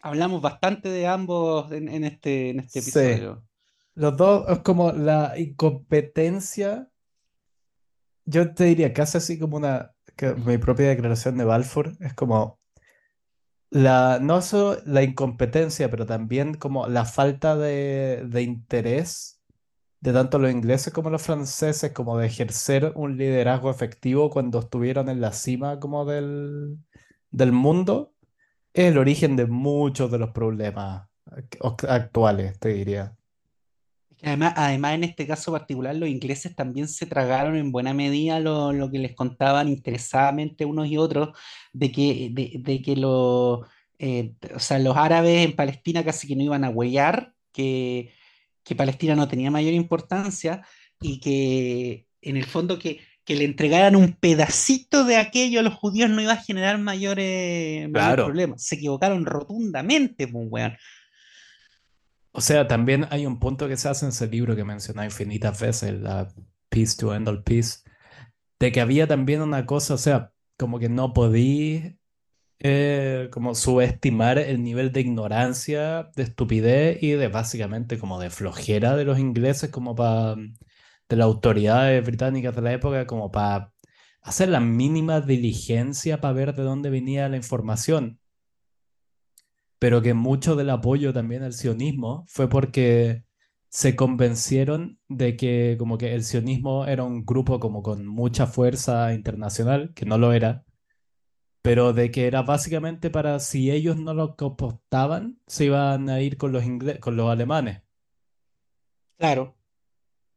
[0.00, 2.90] Hablamos bastante de ambos en, en este, en este Sí.
[2.90, 3.47] episodio.
[3.98, 6.88] Los dos es como la incompetencia.
[8.26, 9.92] Yo te diría casi así como una,
[10.46, 12.60] mi propia declaración de Balfour es como
[13.70, 19.40] la, no solo la incompetencia, pero también como la falta de, de interés
[20.00, 25.10] de tanto los ingleses como los franceses, como de ejercer un liderazgo efectivo cuando estuvieron
[25.10, 26.78] en la cima como del,
[27.32, 28.14] del mundo,
[28.74, 33.17] es el origen de muchos de los problemas ac- actuales, te diría.
[34.22, 38.72] Además, además, en este caso particular, los ingleses también se tragaron en buena medida lo,
[38.72, 41.36] lo que les contaban interesadamente unos y otros,
[41.72, 43.66] de que, de, de que lo,
[43.98, 48.12] eh, o sea, los árabes en Palestina casi que no iban a huellar, que,
[48.64, 50.62] que Palestina no tenía mayor importancia
[51.00, 55.74] y que en el fondo que, que le entregaran un pedacito de aquello a los
[55.74, 58.24] judíos no iba a generar mayores, mayor Claro.
[58.26, 58.62] problemas.
[58.64, 60.76] Se equivocaron rotundamente, pues, weón.
[62.38, 65.60] O sea, también hay un punto que se hace en ese libro que mencioné infinitas
[65.60, 66.28] veces, la
[66.68, 67.80] Peace to End All Peace,
[68.60, 71.98] de que había también una cosa, o sea, como que no podí
[72.60, 78.94] eh, como subestimar el nivel de ignorancia, de estupidez y de básicamente como de flojera
[78.94, 83.72] de los ingleses, como para, de las autoridades británicas de la época, como para
[84.22, 88.17] hacer la mínima diligencia para ver de dónde venía la información
[89.78, 93.24] pero que mucho del apoyo también al sionismo fue porque
[93.70, 99.12] se convencieron de que como que el sionismo era un grupo como con mucha fuerza
[99.14, 100.64] internacional, que no lo era,
[101.62, 106.36] pero de que era básicamente para si ellos no lo compostaban, se iban a ir
[106.38, 107.82] con los ingle- con los alemanes.
[109.16, 109.56] Claro,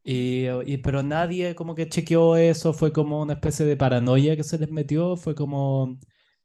[0.04, 4.44] Y, y- pero nadie como que chequeó eso, fue como una especie de paranoia que
[4.44, 6.00] se les metió, fue como,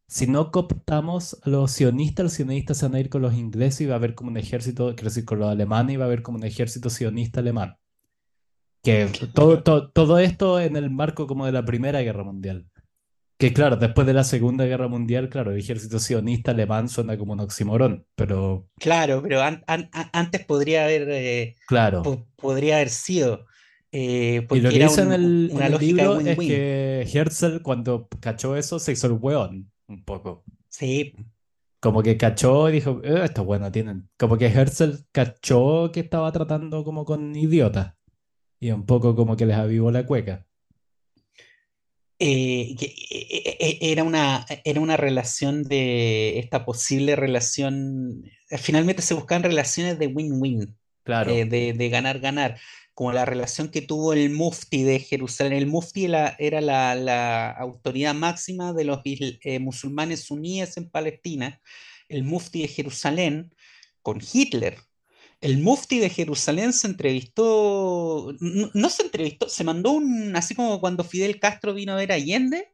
[0.09, 3.81] si no cooptamos a los sionistas, los sionistas se van a ir con los ingleses
[3.83, 6.07] y va a haber como un ejército, quiero decir, con los alemanes y va a
[6.09, 7.77] haber como un ejército sionista alemán.
[8.83, 12.67] Que todo, todo, todo esto en el marco como de la Primera Guerra Mundial.
[13.39, 17.33] Que claro, después de la Segunda Guerra Mundial, claro, el ejército sionista alemán suena como
[17.35, 22.03] un oxímoron, pero Claro, pero an- an- antes podría haber, eh, claro.
[22.03, 23.45] po- podría haber sido,
[23.93, 27.09] eh, Y lo que dice en un- el, en el lógica de libro es que
[27.13, 30.45] Herzl cuando cachó eso se hizo el weón, un poco.
[30.69, 31.13] Sí,
[31.81, 34.09] Como que cachó y dijo, "Eh, esto bueno tienen.
[34.19, 37.95] Como que Herzl cachó que estaba tratando como con idiotas.
[38.61, 40.47] Y un poco como que les avivó la cueca.
[42.19, 48.23] eh, eh, era una, era una relación de esta posible relación.
[48.59, 50.69] Finalmente se buscaban relaciones de win-win, eh,
[51.05, 52.59] Claro, de, de ganar-ganar,
[52.97, 55.53] como la relación que tuvo el Mufti de Jerusalén.
[55.53, 61.61] El Mufti era la, la autoridad máxima de los eh, musulmanes suníes en Palestina,
[62.09, 63.55] el Mufti de Jerusalén
[64.01, 64.79] con Hitler.
[65.43, 70.81] El mufti de Jerusalén se entrevistó, no, no se entrevistó, se mandó un, así como
[70.81, 72.73] cuando Fidel Castro vino a ver a Allende,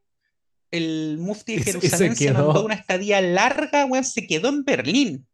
[0.71, 4.65] el mufti de se se Jerusalén se mandó una estadía larga, weón, se quedó en
[4.65, 5.27] Berlín.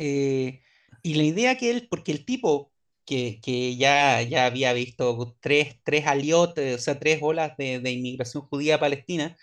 [0.00, 0.62] Eh,
[1.02, 2.72] y la idea que él, porque el tipo
[3.06, 8.76] que, ya, ya había visto tres, tres aliotes, o sea, tres olas de, inmigración judía
[8.76, 9.36] a Palestina,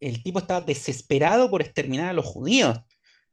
[0.00, 2.80] el tipo estaba desesperado por exterminar a los judíos.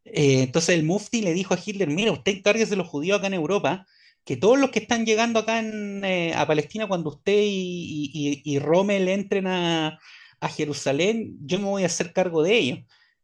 [0.05, 3.27] Eh, entonces el Mufti le dijo a Hitler, mira, usted encárguese de los judíos acá
[3.27, 3.87] en Europa,
[4.25, 8.59] que todos los que están llegando acá eh, a Palestina, cuando usted y, y, y
[8.59, 9.99] Rommel entren a,
[10.39, 12.79] a Jerusalén, yo me voy a hacer cargo de ellos.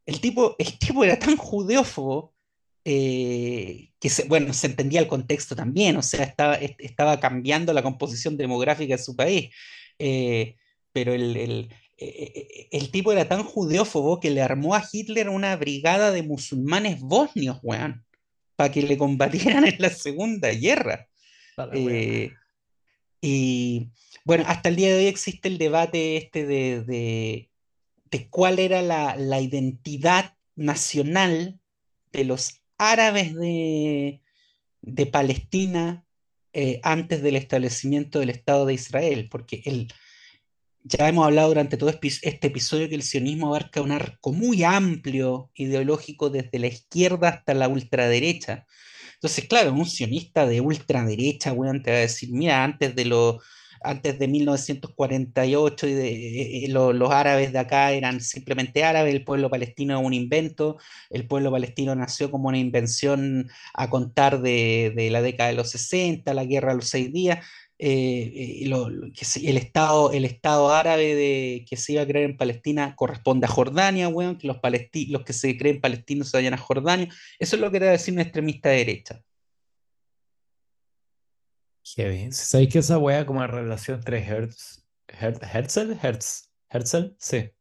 [0.06, 2.34] El tipo, el tipo era tan judeófobo
[2.92, 7.72] eh, que, se, bueno, se entendía el contexto también, o sea, estaba, est- estaba cambiando
[7.74, 9.52] la composición demográfica de su país.
[10.00, 10.56] Eh,
[10.92, 15.30] pero el, el, eh, eh, el tipo era tan judeófobo que le armó a Hitler
[15.30, 18.04] una brigada de musulmanes bosnios, weón,
[18.56, 21.08] para que le combatieran en la Segunda Guerra.
[21.74, 22.32] Eh,
[23.22, 23.90] y
[24.26, 27.50] bueno, hasta el día de hoy existe el debate este de, de,
[28.10, 31.60] de cuál era la, la identidad nacional
[32.12, 34.22] de los árabes de,
[34.82, 36.06] de Palestina
[36.54, 39.94] eh, antes del establecimiento del Estado de Israel, porque el,
[40.84, 45.52] ya hemos hablado durante todo este episodio que el sionismo abarca un arco muy amplio
[45.54, 48.66] ideológico desde la izquierda hasta la ultraderecha.
[49.14, 53.42] Entonces, claro, un sionista de ultraderecha, weón, te va a decir, mira, antes de lo,
[53.82, 59.14] antes de 1948 y de, eh, eh, lo- los árabes de acá eran simplemente árabes,
[59.14, 60.78] el pueblo palestino es un invento,
[61.10, 66.34] el pueblo palestino nació como una invención a contar de, la década de los 60,
[66.34, 67.46] la guerra de los seis días
[67.82, 74.08] eh, el Estado, árabe de, que se iba a crear en Palestina corresponde a Jordania,
[74.10, 77.08] weón, que los, palesti- los que se creen palestinos se vayan a Jordania.
[77.40, 79.22] Eso es lo que era decir un extremista de derecha.
[82.32, 85.94] ¿Sabéis que esa wea como la relación entre Hertz, Her- Herzl?
[86.02, 87.52] Hertz, Herzl, sí.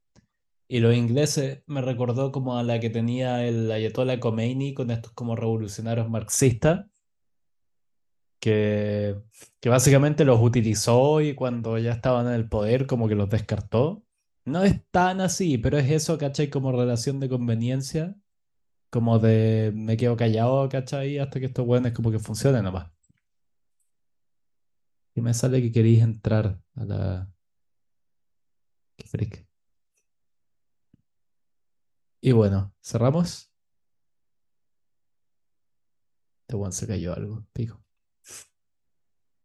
[0.69, 5.13] Y los ingleses me recordó como a la que tenía el Ayatollah Khomeini con estos
[5.13, 6.87] como revolucionarios marxistas,
[8.41, 9.17] que,
[9.61, 14.05] que básicamente los utilizó y cuando ya estaban en el poder como que los descartó.
[14.45, 16.49] No es tan así, pero es eso, ¿cachai?
[16.51, 18.17] Como relación de conveniencia,
[18.91, 21.19] como de me quedo callado, ¿cachai?
[21.19, 22.91] Hasta que estos weones como que funcionen nomás.
[25.19, 27.33] Y me sale que queréis entrar a la...
[28.97, 29.49] Qué freak.
[32.21, 33.51] Y bueno, cerramos.
[36.53, 37.83] Weón se cayó algo, pico.